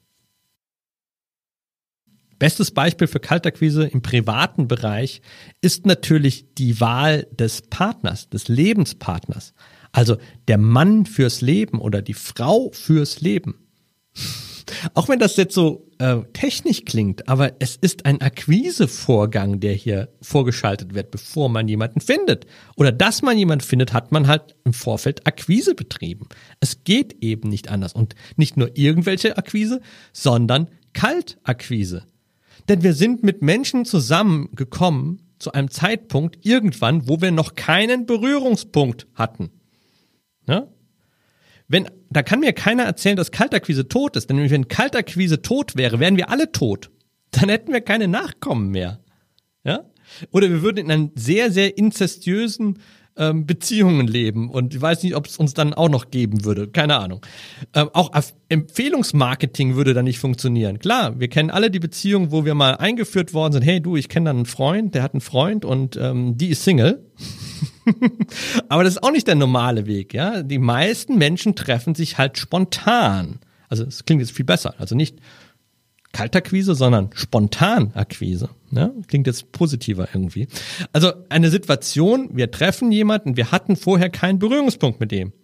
Bestes 2.38 2.70
Beispiel 2.70 3.06
für 3.06 3.20
Kaltakquise 3.20 3.86
im 3.86 4.02
privaten 4.02 4.68
Bereich 4.68 5.22
ist 5.62 5.86
natürlich 5.86 6.54
die 6.54 6.80
Wahl 6.80 7.26
des 7.30 7.62
Partners, 7.62 8.28
des 8.28 8.48
Lebenspartners. 8.48 9.54
Also 9.92 10.18
der 10.46 10.58
Mann 10.58 11.06
fürs 11.06 11.40
Leben 11.40 11.80
oder 11.80 12.02
die 12.02 12.14
Frau 12.14 12.70
fürs 12.72 13.20
Leben. 13.22 13.66
Auch 14.94 15.08
wenn 15.08 15.18
das 15.18 15.36
jetzt 15.36 15.54
so 15.54 15.88
äh, 15.98 16.18
technisch 16.32 16.84
klingt, 16.84 17.28
aber 17.28 17.52
es 17.60 17.76
ist 17.76 18.04
ein 18.04 18.20
Akquisevorgang, 18.20 19.60
der 19.60 19.72
hier 19.72 20.08
vorgeschaltet 20.20 20.94
wird, 20.94 21.10
bevor 21.10 21.48
man 21.48 21.68
jemanden 21.68 22.00
findet. 22.00 22.46
Oder 22.76 22.92
dass 22.92 23.22
man 23.22 23.38
jemanden 23.38 23.64
findet, 23.64 23.92
hat 23.92 24.12
man 24.12 24.26
halt 24.26 24.56
im 24.64 24.72
Vorfeld 24.72 25.26
Akquise 25.26 25.74
betrieben. 25.74 26.28
Es 26.60 26.84
geht 26.84 27.22
eben 27.22 27.48
nicht 27.48 27.68
anders. 27.70 27.92
Und 27.92 28.14
nicht 28.36 28.56
nur 28.56 28.76
irgendwelche 28.76 29.38
Akquise, 29.38 29.80
sondern 30.12 30.68
Kaltakquise. 30.92 32.04
Denn 32.68 32.82
wir 32.82 32.94
sind 32.94 33.22
mit 33.22 33.42
Menschen 33.42 33.84
zusammengekommen 33.84 35.22
zu 35.38 35.52
einem 35.52 35.70
Zeitpunkt 35.70 36.44
irgendwann, 36.44 37.08
wo 37.08 37.20
wir 37.20 37.30
noch 37.30 37.54
keinen 37.54 38.06
Berührungspunkt 38.06 39.06
hatten. 39.14 39.50
Ja? 40.48 40.68
Wenn, 41.68 41.88
da 42.10 42.22
kann 42.22 42.40
mir 42.40 42.52
keiner 42.52 42.84
erzählen, 42.84 43.16
dass 43.16 43.32
Kaltakquise 43.32 43.88
tot 43.88 44.16
ist. 44.16 44.30
Denn 44.30 44.50
wenn 44.50 44.68
Kaltakquise 44.68 45.42
tot 45.42 45.76
wäre, 45.76 46.00
wären 46.00 46.16
wir 46.16 46.30
alle 46.30 46.52
tot. 46.52 46.90
Dann 47.32 47.48
hätten 47.48 47.72
wir 47.72 47.80
keine 47.80 48.08
Nachkommen 48.08 48.70
mehr. 48.70 49.00
Ja? 49.64 49.84
Oder 50.30 50.48
wir 50.48 50.62
würden 50.62 50.78
in 50.78 50.90
einem 50.90 51.10
sehr, 51.14 51.50
sehr 51.50 51.76
inzestiösen 51.76 52.78
ähm, 53.16 53.46
Beziehungen 53.46 54.06
leben. 54.06 54.50
Und 54.50 54.74
ich 54.74 54.80
weiß 54.80 55.02
nicht, 55.02 55.16
ob 55.16 55.26
es 55.26 55.36
uns 55.36 55.54
dann 55.54 55.74
auch 55.74 55.88
noch 55.88 56.10
geben 56.10 56.44
würde. 56.44 56.68
Keine 56.68 56.98
Ahnung. 56.98 57.24
Ähm, 57.74 57.90
auch 57.92 58.10
Empfehlungsmarketing 58.48 59.74
würde 59.74 59.94
dann 59.94 60.04
nicht 60.04 60.18
funktionieren. 60.18 60.78
Klar, 60.78 61.18
wir 61.18 61.28
kennen 61.28 61.50
alle 61.50 61.70
die 61.70 61.80
Beziehungen, 61.80 62.30
wo 62.30 62.44
wir 62.44 62.54
mal 62.54 62.76
eingeführt 62.76 63.34
worden 63.34 63.54
sind. 63.54 63.62
Hey, 63.62 63.80
du, 63.80 63.96
ich 63.96 64.08
kenne 64.08 64.26
da 64.26 64.30
einen 64.30 64.46
Freund, 64.46 64.94
der 64.94 65.02
hat 65.02 65.14
einen 65.14 65.20
Freund 65.20 65.64
und 65.64 65.96
ähm, 65.96 66.36
die 66.36 66.48
ist 66.48 66.64
Single. 66.64 67.04
Aber 68.68 68.84
das 68.84 68.94
ist 68.94 69.02
auch 69.02 69.12
nicht 69.12 69.26
der 69.26 69.34
normale 69.34 69.86
Weg, 69.86 70.14
ja. 70.14 70.42
Die 70.42 70.58
meisten 70.58 71.18
Menschen 71.18 71.54
treffen 71.54 71.94
sich 71.94 72.18
halt 72.18 72.38
spontan. 72.38 73.38
Also 73.68 73.84
es 73.84 74.04
klingt 74.04 74.20
jetzt 74.20 74.32
viel 74.32 74.44
besser. 74.44 74.74
Also 74.78 74.94
nicht 74.94 75.18
Kaltakquise, 76.16 76.74
sondern 76.74 77.10
Spontanakquise. 77.12 78.48
Ja, 78.70 78.90
klingt 79.06 79.26
jetzt 79.26 79.52
positiver 79.52 80.08
irgendwie. 80.14 80.48
Also 80.94 81.12
eine 81.28 81.50
Situation, 81.50 82.30
wir 82.32 82.50
treffen 82.50 82.90
jemanden, 82.90 83.36
wir 83.36 83.52
hatten 83.52 83.76
vorher 83.76 84.08
keinen 84.08 84.38
Berührungspunkt 84.38 84.98
mit 84.98 85.12
dem. 85.12 85.34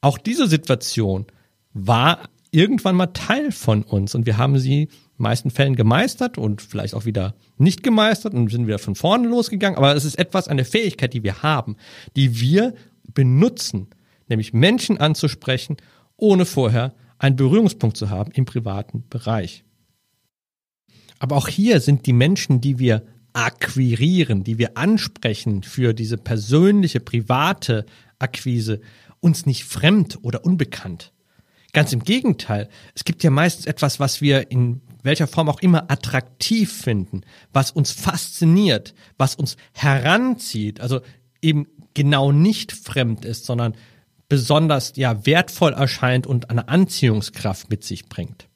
Auch 0.00 0.18
diese 0.18 0.48
Situation 0.48 1.26
war 1.74 2.28
irgendwann 2.50 2.96
mal 2.96 3.06
Teil 3.06 3.52
von 3.52 3.84
uns 3.84 4.16
und 4.16 4.26
wir 4.26 4.36
haben 4.36 4.58
sie 4.58 4.82
in 4.82 4.88
meisten 5.16 5.50
Fällen 5.50 5.76
gemeistert 5.76 6.38
und 6.38 6.60
vielleicht 6.60 6.94
auch 6.94 7.04
wieder 7.04 7.36
nicht 7.56 7.84
gemeistert 7.84 8.34
und 8.34 8.50
sind 8.50 8.66
wieder 8.66 8.80
von 8.80 8.96
vorne 8.96 9.28
losgegangen. 9.28 9.78
Aber 9.78 9.94
es 9.94 10.04
ist 10.04 10.18
etwas, 10.18 10.48
eine 10.48 10.64
Fähigkeit, 10.64 11.14
die 11.14 11.22
wir 11.22 11.44
haben, 11.44 11.76
die 12.16 12.40
wir 12.40 12.74
benutzen, 13.14 13.86
nämlich 14.28 14.52
Menschen 14.52 14.98
anzusprechen, 14.98 15.76
ohne 16.16 16.46
vorher 16.46 16.94
einen 17.18 17.36
Berührungspunkt 17.36 17.96
zu 17.96 18.10
haben 18.10 18.32
im 18.32 18.44
privaten 18.44 19.04
Bereich. 19.08 19.62
Aber 21.20 21.36
auch 21.36 21.46
hier 21.46 21.80
sind 21.80 22.06
die 22.06 22.12
Menschen, 22.12 22.60
die 22.60 22.80
wir 22.80 23.04
akquirieren, 23.32 24.42
die 24.42 24.58
wir 24.58 24.76
ansprechen 24.76 25.62
für 25.62 25.94
diese 25.94 26.16
persönliche, 26.16 26.98
private 26.98 27.86
Akquise, 28.18 28.80
uns 29.20 29.46
nicht 29.46 29.64
fremd 29.64 30.18
oder 30.22 30.44
unbekannt. 30.44 31.12
Ganz 31.72 31.92
im 31.92 32.02
Gegenteil, 32.02 32.68
es 32.96 33.04
gibt 33.04 33.22
ja 33.22 33.30
meistens 33.30 33.66
etwas, 33.66 34.00
was 34.00 34.20
wir 34.20 34.50
in 34.50 34.80
welcher 35.04 35.28
Form 35.28 35.48
auch 35.48 35.60
immer 35.60 35.90
attraktiv 35.90 36.72
finden, 36.72 37.20
was 37.52 37.70
uns 37.70 37.92
fasziniert, 37.92 38.94
was 39.18 39.36
uns 39.36 39.56
heranzieht, 39.72 40.80
also 40.80 41.00
eben 41.40 41.68
genau 41.94 42.32
nicht 42.32 42.72
fremd 42.72 43.24
ist, 43.24 43.44
sondern 43.44 43.74
besonders 44.28 44.94
ja 44.96 45.24
wertvoll 45.26 45.72
erscheint 45.72 46.26
und 46.26 46.50
eine 46.50 46.68
Anziehungskraft 46.68 47.70
mit 47.70 47.84
sich 47.84 48.08
bringt. 48.08 48.49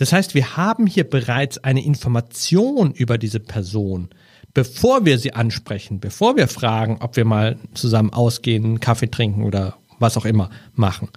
Das 0.00 0.14
heißt, 0.14 0.34
wir 0.34 0.56
haben 0.56 0.86
hier 0.86 1.04
bereits 1.04 1.58
eine 1.58 1.84
Information 1.84 2.90
über 2.92 3.18
diese 3.18 3.38
Person, 3.38 4.08
bevor 4.54 5.04
wir 5.04 5.18
sie 5.18 5.34
ansprechen, 5.34 6.00
bevor 6.00 6.38
wir 6.38 6.48
fragen, 6.48 6.96
ob 7.02 7.16
wir 7.16 7.26
mal 7.26 7.58
zusammen 7.74 8.10
ausgehen, 8.10 8.80
Kaffee 8.80 9.10
trinken 9.10 9.44
oder 9.44 9.76
was 9.98 10.16
auch 10.16 10.24
immer 10.24 10.48
machen. 10.72 11.10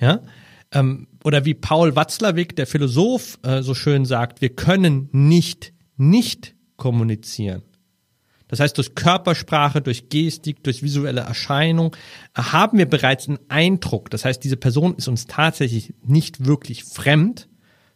Ja? 0.00 0.20
Ähm, 0.72 1.06
oder 1.22 1.44
wie 1.44 1.54
Paul 1.54 1.94
Watzlawick, 1.94 2.56
der 2.56 2.66
Philosoph, 2.66 3.38
äh, 3.44 3.62
so 3.62 3.72
schön 3.72 4.04
sagt, 4.04 4.40
wir 4.40 4.48
können 4.48 5.08
nicht 5.12 5.72
nicht 5.96 6.56
kommunizieren. 6.76 7.62
Das 8.48 8.58
heißt, 8.58 8.76
durch 8.76 8.96
Körpersprache, 8.96 9.80
durch 9.80 10.08
Gestik, 10.08 10.64
durch 10.64 10.82
visuelle 10.82 11.20
Erscheinung 11.20 11.94
äh, 12.36 12.42
haben 12.42 12.78
wir 12.78 12.86
bereits 12.86 13.28
einen 13.28 13.38
Eindruck. 13.46 14.10
Das 14.10 14.24
heißt, 14.24 14.42
diese 14.42 14.56
Person 14.56 14.96
ist 14.96 15.06
uns 15.06 15.26
tatsächlich 15.28 15.94
nicht 16.02 16.46
wirklich 16.46 16.82
fremd, 16.82 17.48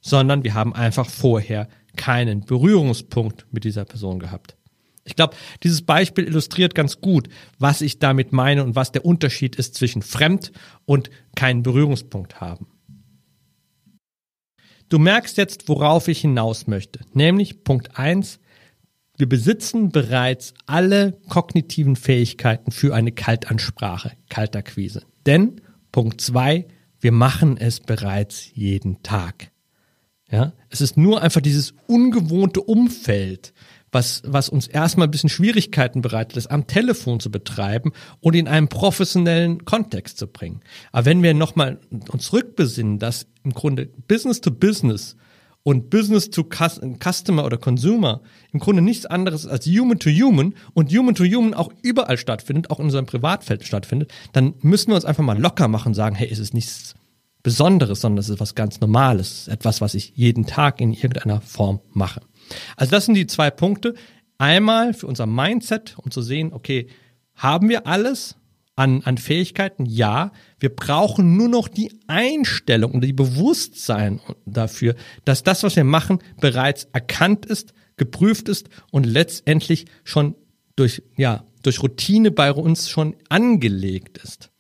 sondern 0.09 0.45
wir 0.45 0.55
haben 0.55 0.75
einfach 0.75 1.09
vorher 1.09 1.69
keinen 1.97 2.41
Berührungspunkt 2.45 3.47
mit 3.51 3.65
dieser 3.65 3.85
Person 3.85 4.19
gehabt. 4.19 4.57
Ich 5.05 5.17
glaube, 5.17 5.37
dieses 5.63 5.83
Beispiel 5.83 6.25
illustriert 6.25 6.75
ganz 6.75 7.01
gut, 7.01 7.29
was 7.59 7.81
ich 7.81 7.99
damit 7.99 8.33
meine 8.33 8.63
und 8.63 8.77
was 8.77 8.93
der 8.93 9.05
Unterschied 9.05 9.57
ist 9.57 9.75
zwischen 9.75 10.03
fremd 10.03 10.53
und 10.85 11.11
keinen 11.35 11.63
Berührungspunkt 11.63 12.41
haben. 12.41 12.67
Du 14.91 14.99
merkst 14.99 15.37
jetzt, 15.37 15.69
worauf 15.69 16.09
ich 16.09 16.21
hinaus 16.21 16.67
möchte, 16.67 17.01
nämlich 17.13 17.65
Punkt 17.65 17.99
eins: 17.99 18.39
wir 19.17 19.29
besitzen 19.29 19.91
bereits 19.91 20.55
alle 20.67 21.19
kognitiven 21.29 21.97
Fähigkeiten 21.97 22.71
für 22.71 22.95
eine 22.95 23.13
Kaltansprache, 23.13 24.13
Kaltakquise. 24.29 25.03
Denn 25.27 25.61
Punkt 25.91 26.21
zwei: 26.21 26.67
wir 27.01 27.13
machen 27.13 27.57
es 27.57 27.81
bereits 27.81 28.51
jeden 28.55 29.03
Tag. 29.03 29.51
Ja, 30.31 30.53
es 30.69 30.83
ist 30.83 30.97
nur 30.99 31.23
einfach 31.23 31.41
dieses 31.41 31.73
ungewohnte 31.87 32.61
Umfeld, 32.61 33.55
was, 33.91 34.23
was 34.27 34.51
uns 34.51 34.67
erstmal 34.67 35.07
ein 35.07 35.11
bisschen 35.11 35.31
Schwierigkeiten 35.31 36.03
bereitet, 36.03 36.37
das 36.37 36.47
am 36.47 36.67
Telefon 36.67 37.21
zu 37.21 37.31
betreiben 37.31 37.93
und 38.21 38.35
in 38.35 38.47
einen 38.47 38.69
professionellen 38.69 39.65
Kontext 39.65 40.19
zu 40.19 40.27
bringen. 40.27 40.61
Aber 40.93 41.07
wenn 41.07 41.23
wir 41.23 41.33
nochmal 41.33 41.81
uns 42.11 42.33
rückbesinnen, 42.35 42.99
dass 42.99 43.27
im 43.43 43.55
Grunde 43.55 43.87
Business 44.07 44.43
to 44.43 44.51
Business 44.51 45.17
und 45.63 45.89
Business 45.89 46.29
to 46.29 46.45
Customer 46.45 47.45
oder 47.47 47.57
Consumer 47.57 48.21
im 48.53 48.61
Grunde 48.61 48.83
nichts 48.83 49.07
anderes 49.07 49.47
als 49.47 49.67
Human 49.67 49.99
to 49.99 50.11
Human 50.11 50.55
und 50.75 50.93
Human 50.93 51.15
to 51.15 51.25
Human 51.25 51.55
auch 51.55 51.73
überall 51.83 52.19
stattfindet, 52.19 52.71
auch 52.71 52.81
in 52.81 52.87
unserem 52.87 53.07
Privatfeld 53.07 53.67
stattfindet, 53.67 54.13
dann 54.33 54.55
müssen 54.61 54.89
wir 54.89 54.97
uns 54.97 55.07
einfach 55.07 55.25
mal 55.25 55.39
locker 55.39 55.69
machen 55.69 55.89
und 55.89 55.95
sagen, 55.95 56.17
hey, 56.17 56.29
es 56.31 56.39
ist 56.39 56.53
nichts 56.53 56.95
Besonderes, 57.49 58.03
sondern 58.03 58.19
es 58.19 58.29
ist 58.29 58.41
was 58.41 58.55
ganz 58.55 58.79
Normales, 58.83 59.49
etwas, 59.49 59.81
was 59.81 59.95
ich 59.95 60.13
jeden 60.15 60.45
Tag 60.45 60.83
in 60.83 60.93
irgendeiner 60.93 61.41
Form 61.41 61.81
mache. 61.95 62.21
Also 62.77 62.91
das 62.91 63.07
sind 63.07 63.15
die 63.15 63.27
zwei 63.27 63.51
Punkte. 63.51 63.95
Einmal 64.37 64.93
für 64.93 65.07
unser 65.07 65.25
Mindset, 65.25 65.97
um 65.97 66.11
zu 66.11 66.21
sehen, 66.21 66.53
okay, 66.53 66.89
haben 67.35 67.71
wir 67.71 67.87
alles 67.87 68.37
an, 68.77 69.01
an 69.05 69.17
Fähigkeiten? 69.17 69.87
Ja. 69.87 70.33
Wir 70.61 70.69
brauchen 70.69 71.39
nur 71.39 71.49
noch 71.49 71.69
die 71.69 71.91
Einstellung 72.07 72.93
und 72.93 73.03
die 73.03 73.15
Bewusstsein 73.15 74.21
dafür, 74.45 74.95
dass 75.25 75.43
das, 75.43 75.63
was 75.63 75.75
wir 75.75 75.85
machen, 75.85 76.19
bereits 76.43 76.85
erkannt 76.93 77.47
ist, 77.47 77.73
geprüft 77.97 78.51
ist 78.51 78.69
und 78.91 79.07
letztendlich 79.07 79.87
schon 80.05 80.35
durch, 80.77 81.03
ja, 81.17 81.45
durch 81.63 81.83
Routine 81.83 82.31
bei 82.31 82.53
uns 82.53 82.91
schon 82.91 83.17
angelegt 83.31 84.19
ist. 84.19 84.51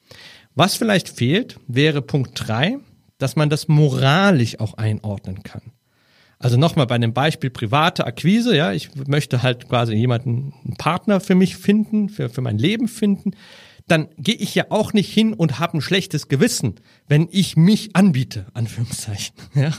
Was 0.59 0.75
vielleicht 0.75 1.09
fehlt, 1.09 1.61
wäre 1.69 2.03
Punkt 2.03 2.33
drei, 2.35 2.79
dass 3.19 3.37
man 3.37 3.49
das 3.49 3.69
moralisch 3.69 4.59
auch 4.59 4.75
einordnen 4.75 5.45
kann. 5.45 5.63
Also 6.41 6.57
nochmal 6.57 6.89
bei 6.89 6.99
dem 6.99 7.15
Beispiel 7.15 7.49
private 7.49 8.05
Akquise, 8.05 8.57
ja, 8.57 8.73
ich 8.73 8.91
möchte 9.07 9.45
halt 9.45 9.69
quasi 9.69 9.95
jemanden, 9.95 10.53
einen 10.65 10.77
Partner 10.77 11.21
für 11.21 11.37
mich 11.37 11.57
finden, 11.57 12.09
für, 12.09 12.29
für 12.29 12.41
mein 12.41 12.59
Leben 12.59 12.89
finden, 12.89 13.37
dann 13.87 14.09
gehe 14.19 14.35
ich 14.35 14.53
ja 14.57 14.65
auch 14.71 14.93
nicht 14.93 15.15
hin 15.15 15.33
und 15.33 15.61
habe 15.61 15.79
ein 15.79 15.81
schlechtes 15.81 16.27
Gewissen, 16.27 16.75
wenn 17.07 17.29
ich 17.31 17.57
mich 17.57 17.95
anbiete, 17.95 18.47
Anführungszeichen. 18.53 19.37
Ja? 19.55 19.71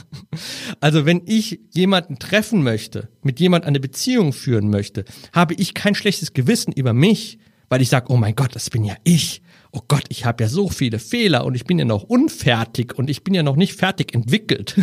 Also 0.80 1.04
wenn 1.04 1.20
ich 1.26 1.60
jemanden 1.72 2.18
treffen 2.18 2.62
möchte, 2.62 3.10
mit 3.22 3.38
jemand 3.38 3.66
eine 3.66 3.80
Beziehung 3.80 4.32
führen 4.32 4.70
möchte, 4.70 5.04
habe 5.34 5.52
ich 5.52 5.74
kein 5.74 5.94
schlechtes 5.94 6.32
Gewissen 6.32 6.72
über 6.72 6.94
mich, 6.94 7.38
weil 7.70 7.80
ich 7.80 7.88
sage, 7.88 8.12
oh 8.12 8.16
mein 8.16 8.34
Gott, 8.34 8.54
das 8.54 8.68
bin 8.68 8.84
ja 8.84 8.96
ich. 9.04 9.42
Oh 9.72 9.80
Gott, 9.86 10.04
ich 10.08 10.24
habe 10.24 10.42
ja 10.42 10.48
so 10.50 10.68
viele 10.68 10.98
Fehler 10.98 11.44
und 11.46 11.54
ich 11.54 11.64
bin 11.64 11.78
ja 11.78 11.84
noch 11.84 12.02
unfertig 12.02 12.98
und 12.98 13.08
ich 13.08 13.22
bin 13.22 13.32
ja 13.32 13.44
noch 13.44 13.54
nicht 13.54 13.74
fertig 13.74 14.12
entwickelt. 14.12 14.74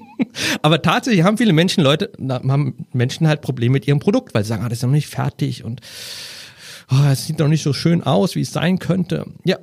Aber 0.62 0.80
tatsächlich 0.80 1.24
haben 1.24 1.36
viele 1.36 1.52
Menschen, 1.52 1.82
Leute, 1.82 2.12
haben 2.28 2.86
Menschen 2.92 3.26
halt 3.26 3.40
Probleme 3.40 3.72
mit 3.72 3.88
ihrem 3.88 3.98
Produkt, 3.98 4.32
weil 4.32 4.44
sie 4.44 4.50
sagen, 4.50 4.62
ah, 4.64 4.68
das 4.68 4.78
ist 4.78 4.84
noch 4.84 4.90
nicht 4.90 5.08
fertig 5.08 5.64
und 5.64 5.80
oh, 6.92 7.08
es 7.10 7.26
sieht 7.26 7.40
noch 7.40 7.48
nicht 7.48 7.64
so 7.64 7.72
schön 7.72 8.04
aus, 8.04 8.36
wie 8.36 8.42
es 8.42 8.52
sein 8.52 8.78
könnte. 8.78 9.26
Ja, 9.44 9.58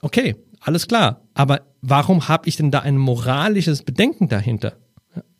okay, 0.00 0.36
alles 0.60 0.88
klar. 0.88 1.20
Aber 1.34 1.66
warum 1.82 2.28
habe 2.28 2.48
ich 2.48 2.56
denn 2.56 2.70
da 2.70 2.80
ein 2.80 2.96
moralisches 2.96 3.82
Bedenken 3.82 4.28
dahinter? 4.28 4.78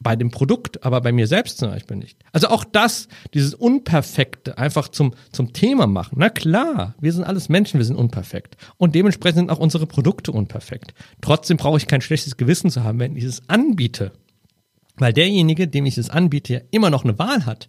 Bei 0.07 0.15
dem 0.15 0.31
Produkt, 0.31 0.85
aber 0.85 1.01
bei 1.01 1.11
mir 1.11 1.27
selbst 1.27 1.59
zum 1.59 1.71
Beispiel 1.71 1.97
nicht. 1.97 2.17
Also 2.31 2.47
auch 2.47 2.63
das, 2.63 3.09
dieses 3.35 3.55
Unperfekte 3.55 4.57
einfach 4.57 4.87
zum, 4.87 5.15
zum 5.33 5.53
Thema 5.53 5.89
machen. 5.89 6.15
Na 6.21 6.31
klar, 6.31 6.95
wir 7.01 7.13
sind 7.13 7.25
alles 7.25 7.49
Menschen, 7.49 7.79
wir 7.79 7.85
sind 7.85 7.97
unperfekt. 7.97 8.57
Und 8.77 8.95
dementsprechend 8.95 9.39
sind 9.39 9.51
auch 9.51 9.59
unsere 9.59 9.89
Produkte 9.89 10.31
unperfekt. 10.31 10.95
Trotzdem 11.23 11.57
brauche 11.57 11.79
ich 11.79 11.89
kein 11.89 12.03
schlechtes 12.03 12.37
Gewissen 12.37 12.71
zu 12.71 12.85
haben, 12.85 13.01
wenn 13.01 13.17
ich 13.17 13.25
es 13.25 13.43
anbiete. 13.49 14.13
Weil 14.95 15.13
derjenige, 15.13 15.67
dem 15.67 15.87
ich 15.87 15.99
es 15.99 16.09
anbiete, 16.09 16.53
ja 16.53 16.61
immer 16.71 16.91
noch 16.91 17.03
eine 17.03 17.19
Wahl 17.19 17.45
hat. 17.45 17.69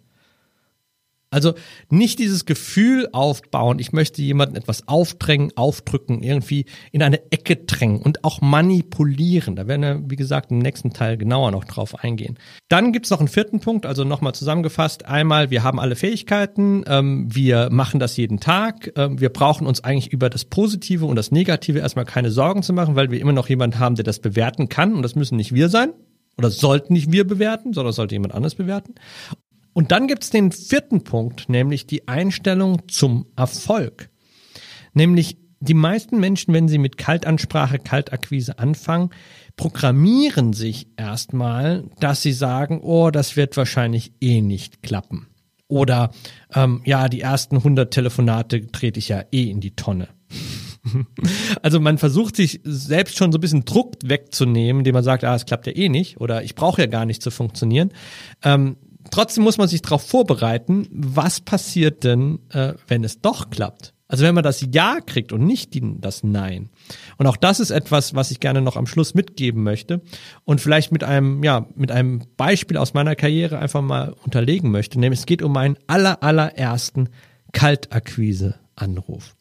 Also 1.30 1.54
nicht 1.90 2.18
dieses 2.18 2.46
Gefühl 2.46 3.08
aufbauen, 3.12 3.78
ich 3.78 3.92
möchte 3.92 4.22
jemanden 4.22 4.56
etwas 4.56 4.88
aufdrängen, 4.88 5.52
aufdrücken, 5.56 6.22
irgendwie 6.22 6.64
in 6.90 7.02
eine 7.02 7.30
Ecke 7.30 7.56
drängen 7.56 8.00
und 8.00 8.24
auch 8.24 8.40
manipulieren. 8.40 9.54
Da 9.54 9.66
werden 9.66 9.82
wir, 9.82 10.10
wie 10.10 10.16
gesagt, 10.16 10.50
im 10.50 10.58
nächsten 10.58 10.92
Teil 10.94 11.18
genauer 11.18 11.50
noch 11.50 11.64
drauf 11.64 12.02
eingehen. 12.02 12.38
Dann 12.68 12.92
gibt's 12.92 13.10
noch 13.10 13.18
einen 13.18 13.28
vierten 13.28 13.60
Punkt, 13.60 13.84
also 13.84 14.04
nochmal 14.04 14.34
zusammengefasst. 14.34 15.04
Einmal, 15.04 15.50
wir 15.50 15.62
haben 15.62 15.78
alle 15.78 15.96
Fähigkeiten, 15.96 16.84
ähm, 16.86 17.28
wir 17.34 17.68
machen 17.70 18.00
das 18.00 18.16
jeden 18.16 18.40
Tag, 18.40 18.92
ähm, 18.96 19.20
wir 19.20 19.28
brauchen 19.28 19.66
uns 19.66 19.84
eigentlich 19.84 20.10
über 20.12 20.30
das 20.30 20.46
Positive 20.46 21.04
und 21.04 21.16
das 21.16 21.30
Negative 21.30 21.78
erstmal 21.78 22.06
keine 22.06 22.30
Sorgen 22.30 22.62
zu 22.62 22.72
machen, 22.72 22.96
weil 22.96 23.10
wir 23.10 23.20
immer 23.20 23.32
noch 23.32 23.50
jemanden 23.50 23.78
haben, 23.78 23.96
der 23.96 24.04
das 24.04 24.20
bewerten 24.20 24.70
kann 24.70 24.94
und 24.94 25.02
das 25.02 25.14
müssen 25.14 25.36
nicht 25.36 25.54
wir 25.54 25.68
sein 25.68 25.92
oder 26.38 26.50
sollten 26.50 26.94
nicht 26.94 27.12
wir 27.12 27.26
bewerten, 27.26 27.74
sondern 27.74 27.92
sollte 27.92 28.14
jemand 28.14 28.32
anderes 28.32 28.54
bewerten. 28.54 28.94
Und 29.78 29.92
dann 29.92 30.08
gibt 30.08 30.24
es 30.24 30.30
den 30.30 30.50
vierten 30.50 31.04
Punkt, 31.04 31.48
nämlich 31.48 31.86
die 31.86 32.08
Einstellung 32.08 32.88
zum 32.88 33.26
Erfolg. 33.36 34.10
Nämlich 34.92 35.36
die 35.60 35.74
meisten 35.74 36.18
Menschen, 36.18 36.52
wenn 36.52 36.66
sie 36.66 36.78
mit 36.78 36.98
Kaltansprache, 36.98 37.78
Kaltakquise 37.78 38.58
anfangen, 38.58 39.10
programmieren 39.54 40.52
sich 40.52 40.88
erstmal, 40.96 41.84
dass 42.00 42.22
sie 42.22 42.32
sagen, 42.32 42.80
oh, 42.82 43.12
das 43.12 43.36
wird 43.36 43.56
wahrscheinlich 43.56 44.10
eh 44.20 44.40
nicht 44.40 44.82
klappen. 44.82 45.28
Oder 45.68 46.10
ähm, 46.52 46.82
ja, 46.84 47.08
die 47.08 47.20
ersten 47.20 47.58
100 47.58 47.94
Telefonate 47.94 48.66
trete 48.72 48.98
ich 48.98 49.10
ja 49.10 49.22
eh 49.30 49.48
in 49.48 49.60
die 49.60 49.76
Tonne. 49.76 50.08
Also 51.60 51.80
man 51.80 51.98
versucht 51.98 52.34
sich 52.36 52.60
selbst 52.64 53.18
schon 53.18 53.30
so 53.30 53.36
ein 53.36 53.40
bisschen 53.42 53.64
Druck 53.66 53.96
wegzunehmen, 54.02 54.80
indem 54.80 54.94
man 54.94 55.04
sagt, 55.04 55.22
ah, 55.22 55.34
es 55.34 55.44
klappt 55.44 55.66
ja 55.66 55.76
eh 55.76 55.90
nicht 55.90 56.18
oder 56.18 56.42
ich 56.44 56.54
brauche 56.54 56.80
ja 56.80 56.86
gar 56.86 57.04
nicht 57.04 57.20
zu 57.20 57.30
funktionieren. 57.30 57.90
Ähm, 58.42 58.76
trotzdem 59.10 59.44
muss 59.44 59.58
man 59.58 59.68
sich 59.68 59.82
darauf 59.82 60.02
vorbereiten, 60.02 60.88
was 60.90 61.40
passiert 61.40 62.04
denn, 62.04 62.40
äh, 62.50 62.74
wenn 62.86 63.04
es 63.04 63.20
doch 63.20 63.50
klappt. 63.50 63.94
Also 64.08 64.24
wenn 64.24 64.34
man 64.34 64.42
das 64.42 64.66
Ja 64.72 65.00
kriegt 65.04 65.32
und 65.32 65.44
nicht 65.44 65.74
die, 65.74 65.82
das 66.00 66.24
Nein. 66.24 66.70
Und 67.18 67.26
auch 67.26 67.36
das 67.36 67.60
ist 67.60 67.70
etwas, 67.70 68.14
was 68.14 68.30
ich 68.30 68.40
gerne 68.40 68.62
noch 68.62 68.76
am 68.76 68.86
Schluss 68.86 69.14
mitgeben 69.14 69.62
möchte 69.62 70.00
und 70.44 70.62
vielleicht 70.62 70.92
mit 70.92 71.04
einem, 71.04 71.44
ja, 71.44 71.66
mit 71.74 71.92
einem 71.92 72.22
Beispiel 72.38 72.78
aus 72.78 72.94
meiner 72.94 73.14
Karriere 73.14 73.58
einfach 73.58 73.82
mal 73.82 74.14
unterlegen 74.24 74.70
möchte. 74.70 74.98
Nämlich 74.98 75.20
es 75.20 75.26
geht 75.26 75.42
um 75.42 75.52
meinen 75.52 75.76
aller, 75.86 76.22
allerersten 76.22 77.10
Kaltakquise-Anruf. 77.52 79.37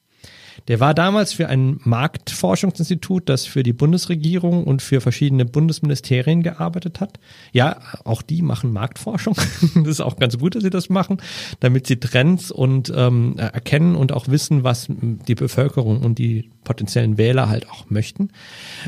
Der 0.67 0.79
war 0.79 0.93
damals 0.93 1.33
für 1.33 1.47
ein 1.47 1.79
Marktforschungsinstitut, 1.83 3.29
das 3.29 3.45
für 3.45 3.63
die 3.63 3.73
Bundesregierung 3.73 4.63
und 4.63 4.81
für 4.81 5.01
verschiedene 5.01 5.45
Bundesministerien 5.45 6.43
gearbeitet 6.43 6.99
hat. 6.99 7.19
Ja, 7.51 7.79
auch 8.03 8.21
die 8.21 8.41
machen 8.41 8.73
Marktforschung. 8.73 9.35
das 9.75 9.87
ist 9.87 10.01
auch 10.01 10.17
ganz 10.17 10.37
gut, 10.37 10.55
dass 10.55 10.63
sie 10.63 10.69
das 10.69 10.89
machen, 10.89 11.17
damit 11.59 11.87
sie 11.87 11.99
Trends 11.99 12.51
und 12.51 12.91
ähm, 12.95 13.37
erkennen 13.37 13.95
und 13.95 14.11
auch 14.11 14.27
wissen, 14.27 14.63
was 14.63 14.87
die 14.89 15.35
Bevölkerung 15.35 16.01
und 16.01 16.17
die 16.17 16.49
potenziellen 16.63 17.17
Wähler 17.17 17.49
halt 17.49 17.69
auch 17.69 17.89
möchten. 17.89 18.29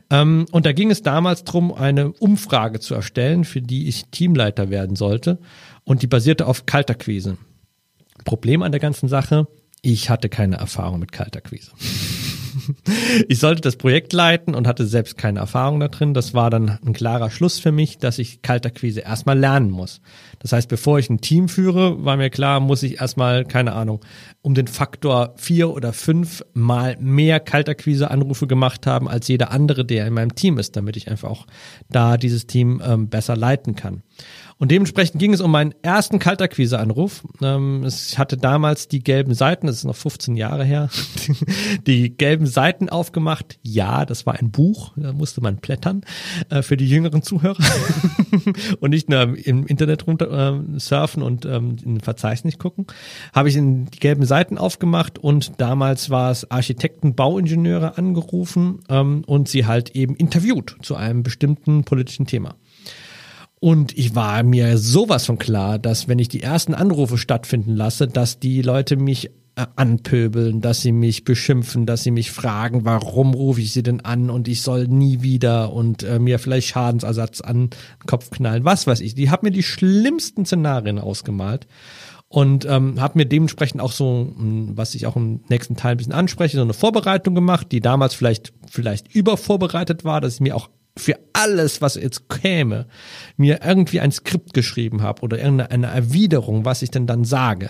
Ähm, 0.10 0.46
und 0.52 0.66
da 0.66 0.74
ging 0.74 0.92
es 0.92 1.02
damals 1.02 1.44
darum, 1.44 1.74
eine 1.74 2.12
Umfrage 2.12 2.80
zu 2.80 2.94
erstellen, 2.96 3.46
für 3.46 3.62
die 3.62 3.88
ich 3.88 4.06
Teamleiter 4.12 4.70
werden 4.70 4.96
sollte. 4.96 5.40
Und 5.84 6.02
die 6.02 6.08
basierte 6.08 6.46
auf 6.46 6.66
Kalterquise. 6.66 7.38
Problem 8.26 8.62
an 8.62 8.72
der 8.72 8.82
ganzen 8.82 9.08
Sache, 9.08 9.48
ich 9.82 10.10
hatte 10.10 10.30
keine 10.30 10.58
Erfahrung 10.58 11.00
mit 11.00 11.12
Kaltakquise. 11.12 11.72
ich 13.28 13.40
sollte 13.40 13.62
das 13.62 13.76
Projekt 13.76 14.14
leiten 14.14 14.56
und 14.56 14.68
hatte 14.68 14.86
selbst 14.86 15.18
keine 15.18 15.40
Erfahrung 15.40 15.80
da 15.80 15.88
drin. 15.88 16.14
Das 16.14 16.34
war 16.34 16.50
dann 16.50 16.80
ein 16.86 16.94
klarer 16.94 17.30
Schluss 17.30 17.60
für 17.60 17.72
mich, 17.72 17.98
dass 17.98 18.20
ich 18.20 18.42
Kaltakquise 18.42 19.02
erstmal 19.02 19.38
lernen 19.38 19.72
muss. 19.72 20.02
Das 20.40 20.52
heißt, 20.52 20.70
bevor 20.70 21.00
ich 21.00 21.10
ein 21.10 21.22
Team 21.22 21.50
führe, 21.50 22.04
war 22.04 22.18
mir 22.18 22.30
klar, 22.30 22.60
muss 22.60 22.84
ich 22.84 23.02
erstmal, 23.02 23.46
keine 23.46 23.74
Ahnung, 23.74 24.02
um 24.42 24.54
den 24.54 24.68
Faktor 24.68 25.34
vier 25.38 25.70
oder 25.70 25.94
fünf 25.94 26.44
mal 26.54 26.98
mehr 27.00 27.40
Kaltakquise-Anrufe 27.40 28.48
gemacht 28.48 28.88
haben 28.88 29.08
als 29.08 29.28
jeder 29.28 29.52
andere, 29.52 29.86
der 29.86 30.08
in 30.08 30.14
meinem 30.14 30.36
Team 30.36 30.58
ist, 30.58 30.76
damit 30.76 30.98
ich 30.98 31.10
einfach 31.10 31.30
auch 31.30 31.46
da 31.90 32.18
dieses 32.18 32.48
Team 32.48 32.82
ähm, 32.86 33.10
besser 33.10 33.36
leiten 33.36 33.76
kann. 33.76 34.04
Und 34.60 34.72
dementsprechend 34.72 35.20
ging 35.20 35.34
es 35.34 35.40
um 35.40 35.52
meinen 35.52 35.74
ersten 35.84 36.20
Kaltakquise-Anruf. 36.20 37.24
Ähm, 37.42 37.86
ich 37.88 38.20
hatte 38.20 38.36
damals 38.36 38.90
die 38.90 39.02
gelben 39.02 39.34
Seiten, 39.34 39.68
das 39.68 39.78
ist 39.78 39.86
noch 39.86 39.96
15 39.96 40.36
Jahre 40.36 40.66
her, 40.66 40.90
die 41.88 42.16
gelben 42.16 42.46
Seiten 42.46 42.90
aufgemacht. 42.90 43.58
Ja, 43.64 44.06
das 44.06 44.26
war 44.26 44.36
ein 44.36 44.52
Buch, 44.52 44.92
da 44.98 45.14
musste 45.14 45.40
man 45.40 45.58
blättern 45.58 46.02
äh, 46.50 46.62
für 46.62 46.76
die 46.76 46.90
jüngeren 46.90 47.24
Zuhörer 47.24 47.64
und 48.82 48.90
nicht 48.90 49.08
nur 49.10 49.38
im 49.38 49.66
Internet 49.66 50.06
runter 50.08 50.30
äh, 50.30 50.80
surfen 50.80 51.24
und 51.24 51.46
ähm, 51.46 51.78
in 51.82 51.96
den 51.96 52.02
Verzeichnis 52.02 52.58
gucken. 52.58 52.86
Habe 53.34 53.48
ich 53.48 53.56
in 53.56 53.86
die 53.86 54.00
gelben 54.00 54.26
Seiten 54.26 54.58
aufgemacht 54.58 55.18
und 55.18 55.54
damals 55.62 56.10
war 56.10 56.32
es 56.32 56.52
Architekten, 56.52 57.16
Bauingenieure 57.16 57.98
angerufen 57.98 58.82
ähm, 58.90 59.24
und 59.26 59.48
sie 59.48 59.66
halt 59.66 59.96
eben 59.96 60.18
interviewt 60.18 60.76
zu 60.82 60.98
einem 60.98 61.24
bestimmten 61.24 61.86
politischen 61.86 62.26
Thema. 62.26 62.56
Und 63.60 63.98
ich 63.98 64.16
war 64.16 64.44
mir 64.44 64.78
sowas 64.78 65.26
von 65.26 65.38
klar, 65.38 65.80
dass 65.80 66.08
wenn 66.08 66.20
ich 66.20 66.30
die 66.30 66.42
ersten 66.42 66.74
Anrufe 66.74 67.18
stattfinden 67.18 67.76
lasse, 67.76 68.08
dass 68.08 68.40
die 68.40 68.62
Leute 68.62 68.96
mich 68.96 69.32
äh, 69.56 69.66
anpöbeln, 69.76 70.62
dass 70.62 70.80
sie 70.82 70.94
mich 70.94 71.26
beschimpfen, 71.26 71.86
dass 71.86 72.04
sie 72.04 72.12
mich 72.12 72.32
fragen, 72.32 72.86
warum 72.86 73.34
rufe 73.34 73.60
ich 73.60 73.74
sie 73.74 73.84
denn 73.84 74.00
an 74.00 74.30
und 74.30 74.48
ich 74.48 74.62
soll 74.62 74.88
nie 74.88 75.22
wieder 75.22 75.74
und 75.74 76.04
äh, 76.04 76.20
mir 76.20 76.40
vielleicht 76.40 76.70
Schadensersatz 76.70 77.42
an 77.42 77.70
den 77.70 78.06
Kopf 78.08 78.30
knallen, 78.30 78.64
was 78.64 78.88
weiß 78.88 79.02
ich. 79.02 79.16
Die 79.16 79.30
haben 79.30 79.46
mir 79.46 79.52
die 79.52 79.64
schlimmsten 79.64 80.46
Szenarien 80.46 80.98
ausgemalt 80.98 81.68
und 82.30 82.66
ähm, 82.66 83.02
habe 83.02 83.18
mir 83.18 83.26
dementsprechend 83.26 83.82
auch 83.82 83.92
so, 83.92 84.34
was 84.38 84.96
ich 84.96 85.06
auch 85.06 85.18
im 85.18 85.42
nächsten 85.50 85.76
Teil 85.76 85.92
ein 85.92 85.98
bisschen 85.98 86.14
anspreche, 86.14 86.56
so 86.56 86.64
eine 86.64 86.74
Vorbereitung 86.74 87.36
gemacht, 87.36 87.68
die 87.74 87.82
damals 87.82 88.14
vielleicht 88.14 88.54
vielleicht 88.70 89.14
übervorbereitet 89.14 90.06
war, 90.06 90.22
dass 90.22 90.36
ich 90.36 90.40
mir 90.40 90.56
auch 90.56 90.70
für 91.00 91.18
alles, 91.34 91.82
was 91.82 91.96
jetzt 91.96 92.30
käme, 92.30 92.86
mir 93.38 93.62
irgendwie 93.64 94.00
ein 94.00 94.12
Skript 94.12 94.54
geschrieben 94.54 95.02
habe 95.02 95.22
oder 95.22 95.40
irgendeine 95.40 95.88
Erwiderung, 95.88 96.66
was 96.66 96.82
ich 96.82 96.92
denn 96.92 97.08
dann 97.08 97.24
sage, 97.24 97.70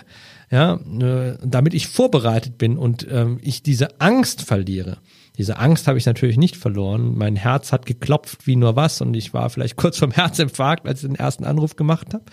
ja, 0.50 0.74
äh, 0.74 1.38
damit 1.42 1.74
ich 1.74 1.88
vorbereitet 1.88 2.58
bin 2.58 2.76
und 2.76 3.06
ähm, 3.10 3.38
ich 3.42 3.62
diese 3.62 4.00
Angst 4.00 4.42
verliere. 4.42 4.98
Diese 5.40 5.56
Angst 5.56 5.88
habe 5.88 5.96
ich 5.96 6.04
natürlich 6.04 6.36
nicht 6.36 6.54
verloren. 6.54 7.16
Mein 7.16 7.34
Herz 7.34 7.72
hat 7.72 7.86
geklopft 7.86 8.46
wie 8.46 8.56
nur 8.56 8.76
was 8.76 9.00
und 9.00 9.16
ich 9.16 9.32
war 9.32 9.48
vielleicht 9.48 9.76
kurz 9.78 9.96
vom 9.96 10.10
Herzinfarkt, 10.10 10.86
als 10.86 11.02
ich 11.02 11.08
den 11.08 11.16
ersten 11.16 11.44
Anruf 11.44 11.76
gemacht 11.76 12.12
habe. 12.12 12.24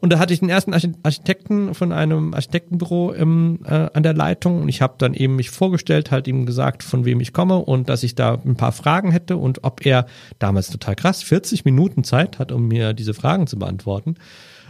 Und 0.00 0.12
da 0.12 0.18
hatte 0.18 0.34
ich 0.34 0.40
den 0.40 0.48
ersten 0.48 0.74
Architekten 0.74 1.72
von 1.72 1.92
einem 1.92 2.34
Architektenbüro 2.34 3.12
im, 3.12 3.60
äh, 3.64 3.90
an 3.94 4.02
der 4.02 4.12
Leitung 4.12 4.62
und 4.62 4.68
ich 4.68 4.82
habe 4.82 4.96
dann 4.98 5.14
eben 5.14 5.36
mich 5.36 5.50
vorgestellt, 5.50 6.10
halt 6.10 6.26
ihm 6.26 6.46
gesagt, 6.46 6.82
von 6.82 7.04
wem 7.04 7.20
ich 7.20 7.32
komme 7.32 7.58
und 7.58 7.88
dass 7.88 8.02
ich 8.02 8.16
da 8.16 8.34
ein 8.34 8.56
paar 8.56 8.72
Fragen 8.72 9.12
hätte 9.12 9.36
und 9.36 9.62
ob 9.62 9.86
er 9.86 10.06
damals 10.40 10.68
total 10.68 10.96
krass 10.96 11.22
40 11.22 11.64
Minuten 11.64 12.02
Zeit 12.02 12.40
hat, 12.40 12.50
um 12.50 12.66
mir 12.66 12.92
diese 12.92 13.14
Fragen 13.14 13.46
zu 13.46 13.56
beantworten. 13.56 14.16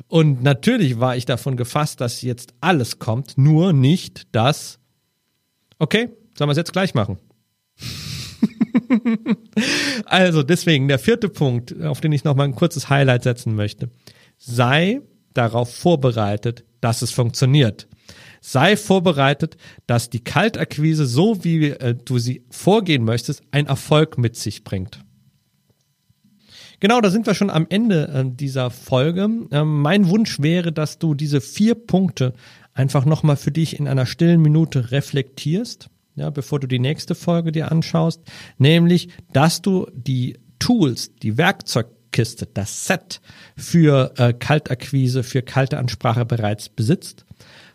Und 0.09 0.43
natürlich 0.43 1.01
war 1.01 1.17
ich 1.17 1.25
davon 1.25 1.57
gefasst, 1.57 2.03
dass 2.03 2.21
jetzt 2.21 2.53
alles 2.61 2.99
kommt, 2.99 3.39
nur 3.39 3.73
nicht 3.73 4.27
das. 4.33 4.79
Okay, 5.79 6.11
sollen 6.37 6.49
wir 6.49 6.53
es 6.53 6.59
jetzt 6.59 6.75
gleich 6.75 6.93
machen? 6.93 7.17
also 10.05 10.43
deswegen 10.43 10.89
der 10.89 10.99
vierte 10.99 11.29
Punkt, 11.29 11.81
auf 11.83 12.01
den 12.01 12.13
ich 12.13 12.25
noch 12.25 12.35
mal 12.35 12.45
ein 12.45 12.55
kurzes 12.55 12.89
Highlight 12.89 13.23
setzen 13.23 13.55
möchte. 13.55 13.91
Sei 14.37 15.01
darauf 15.35 15.75
vorbereitet, 15.75 16.65
dass 16.81 17.03
es 17.03 17.11
funktioniert. 17.11 17.89
Sei 18.41 18.77
vorbereitet, 18.77 19.57
dass 19.87 20.11
die 20.11 20.23
Kaltakquise, 20.23 21.07
so 21.07 21.45
wie 21.45 21.71
äh, 21.71 21.95
du 21.95 22.19
sie 22.19 22.45
vorgehen 22.51 23.05
möchtest, 23.05 23.43
einen 23.51 23.67
Erfolg 23.67 24.17
mit 24.17 24.37
sich 24.37 24.65
bringt. 24.65 25.01
Genau, 26.81 27.01
da 27.01 27.11
sind 27.11 27.27
wir 27.27 27.35
schon 27.35 27.51
am 27.51 27.67
Ende 27.69 28.09
äh, 28.09 28.25
dieser 28.25 28.71
Folge. 28.71 29.29
Ähm, 29.51 29.83
mein 29.83 30.09
Wunsch 30.09 30.41
wäre, 30.41 30.73
dass 30.73 30.99
du 30.99 31.15
diese 31.15 31.41
vier 31.41 31.75
Punkte 31.75 32.35
einfach 32.73 33.05
nochmal 33.05 33.37
für 33.37 33.51
dich 33.51 33.79
in 33.79 33.89
einer 33.89 34.07
stillen 34.07 34.41
Minute 34.41 34.93
reflektierst, 34.93 35.91
ja, 36.19 36.31
bevor 36.31 36.61
du 36.61 36.67
die 36.67 36.79
nächste 36.79 37.15
Folge 37.15 37.53
dir 37.53 37.71
anschaust, 37.71 38.23
nämlich, 38.59 39.09
dass 39.33 39.63
du 39.63 39.87
die 39.93 40.39
Tools, 40.59 41.15
die 41.17 41.39
Werkzeugkiste, 41.39 42.47
das 42.53 42.87
Set 42.87 43.21
für 43.57 44.13
äh, 44.17 44.33
Kaltakquise, 44.33 45.23
für 45.23 45.43
kalte 45.43 45.79
Ansprache 45.79 46.25
bereits 46.25 46.69
besitzt. 46.69 47.25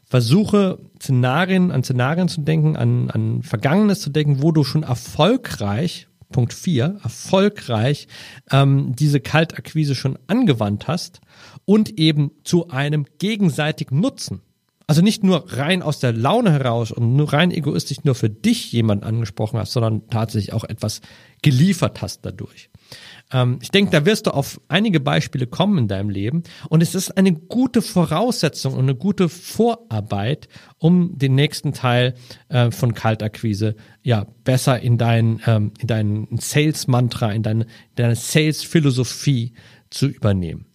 Versuche 0.05 0.79
Szenarien, 1.01 1.71
an 1.71 1.83
Szenarien 1.83 2.27
zu 2.27 2.41
denken, 2.41 2.75
an, 2.75 3.09
an 3.09 3.41
Vergangenes 3.41 4.01
zu 4.01 4.09
denken, 4.09 4.43
wo 4.43 4.51
du 4.51 4.63
schon 4.63 4.83
erfolgreich 4.83 6.07
Punkt 6.33 6.53
4, 6.53 6.99
erfolgreich 7.01 8.09
ähm, 8.51 8.93
diese 8.93 9.21
Kaltakquise 9.21 9.95
schon 9.95 10.19
angewandt 10.27 10.89
hast 10.89 11.21
und 11.63 11.97
eben 11.97 12.31
zu 12.43 12.69
einem 12.69 13.05
gegenseitigen 13.19 14.01
Nutzen. 14.01 14.41
Also 14.85 15.01
nicht 15.01 15.23
nur 15.23 15.45
rein 15.53 15.81
aus 15.81 15.99
der 15.99 16.11
Laune 16.11 16.51
heraus 16.51 16.91
und 16.91 17.15
nur 17.15 17.31
rein 17.31 17.51
egoistisch 17.51 18.03
nur 18.03 18.15
für 18.15 18.29
dich 18.29 18.71
jemand 18.71 19.03
angesprochen 19.03 19.57
hast, 19.59 19.71
sondern 19.71 20.07
tatsächlich 20.09 20.53
auch 20.53 20.65
etwas 20.65 21.01
geliefert 21.41 22.01
hast 22.01 22.25
dadurch. 22.25 22.69
Ähm, 23.31 23.59
ich 23.61 23.71
denke, 23.71 23.91
da 23.91 24.05
wirst 24.05 24.27
du 24.27 24.31
auf 24.31 24.59
einige 24.67 24.99
Beispiele 24.99 25.47
kommen 25.47 25.77
in 25.77 25.87
deinem 25.87 26.09
Leben 26.09 26.43
und 26.69 26.81
es 26.81 26.95
ist 26.95 27.17
eine 27.17 27.33
gute 27.33 27.81
Voraussetzung 27.81 28.73
und 28.73 28.81
eine 28.81 28.95
gute 28.95 29.29
Vorarbeit, 29.29 30.49
um 30.79 31.17
den 31.17 31.35
nächsten 31.35 31.73
Teil 31.73 32.15
äh, 32.49 32.71
von 32.71 32.93
Kaltakquise 32.93 33.75
ja 34.01 34.25
besser 34.43 34.79
in 34.81 34.97
dein 34.97 35.41
ähm, 35.45 35.71
in 35.79 35.87
dein 35.87 36.27
Sales 36.39 36.87
Mantra, 36.87 37.31
in 37.31 37.43
deine, 37.43 37.67
deine 37.95 38.15
Sales 38.15 38.63
Philosophie 38.63 39.53
zu 39.89 40.07
übernehmen. 40.07 40.72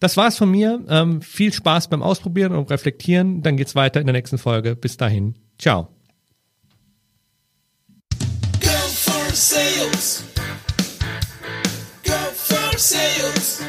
Das 0.00 0.16
war's 0.16 0.38
von 0.38 0.50
mir. 0.50 0.82
Ähm, 0.88 1.20
viel 1.20 1.52
Spaß 1.52 1.88
beim 1.88 2.02
Ausprobieren 2.02 2.54
und 2.54 2.70
Reflektieren. 2.70 3.42
Dann 3.42 3.56
geht's 3.56 3.74
weiter 3.74 4.00
in 4.00 4.06
der 4.06 4.14
nächsten 4.14 4.38
Folge. 4.38 4.74
Bis 4.74 4.96
dahin. 4.96 5.34
Ciao. 5.58 5.88
Go 8.60 8.70
for 8.70 9.34
sales. 9.34 10.24
Go 12.02 12.12
for 12.34 12.78
sales. 12.78 13.60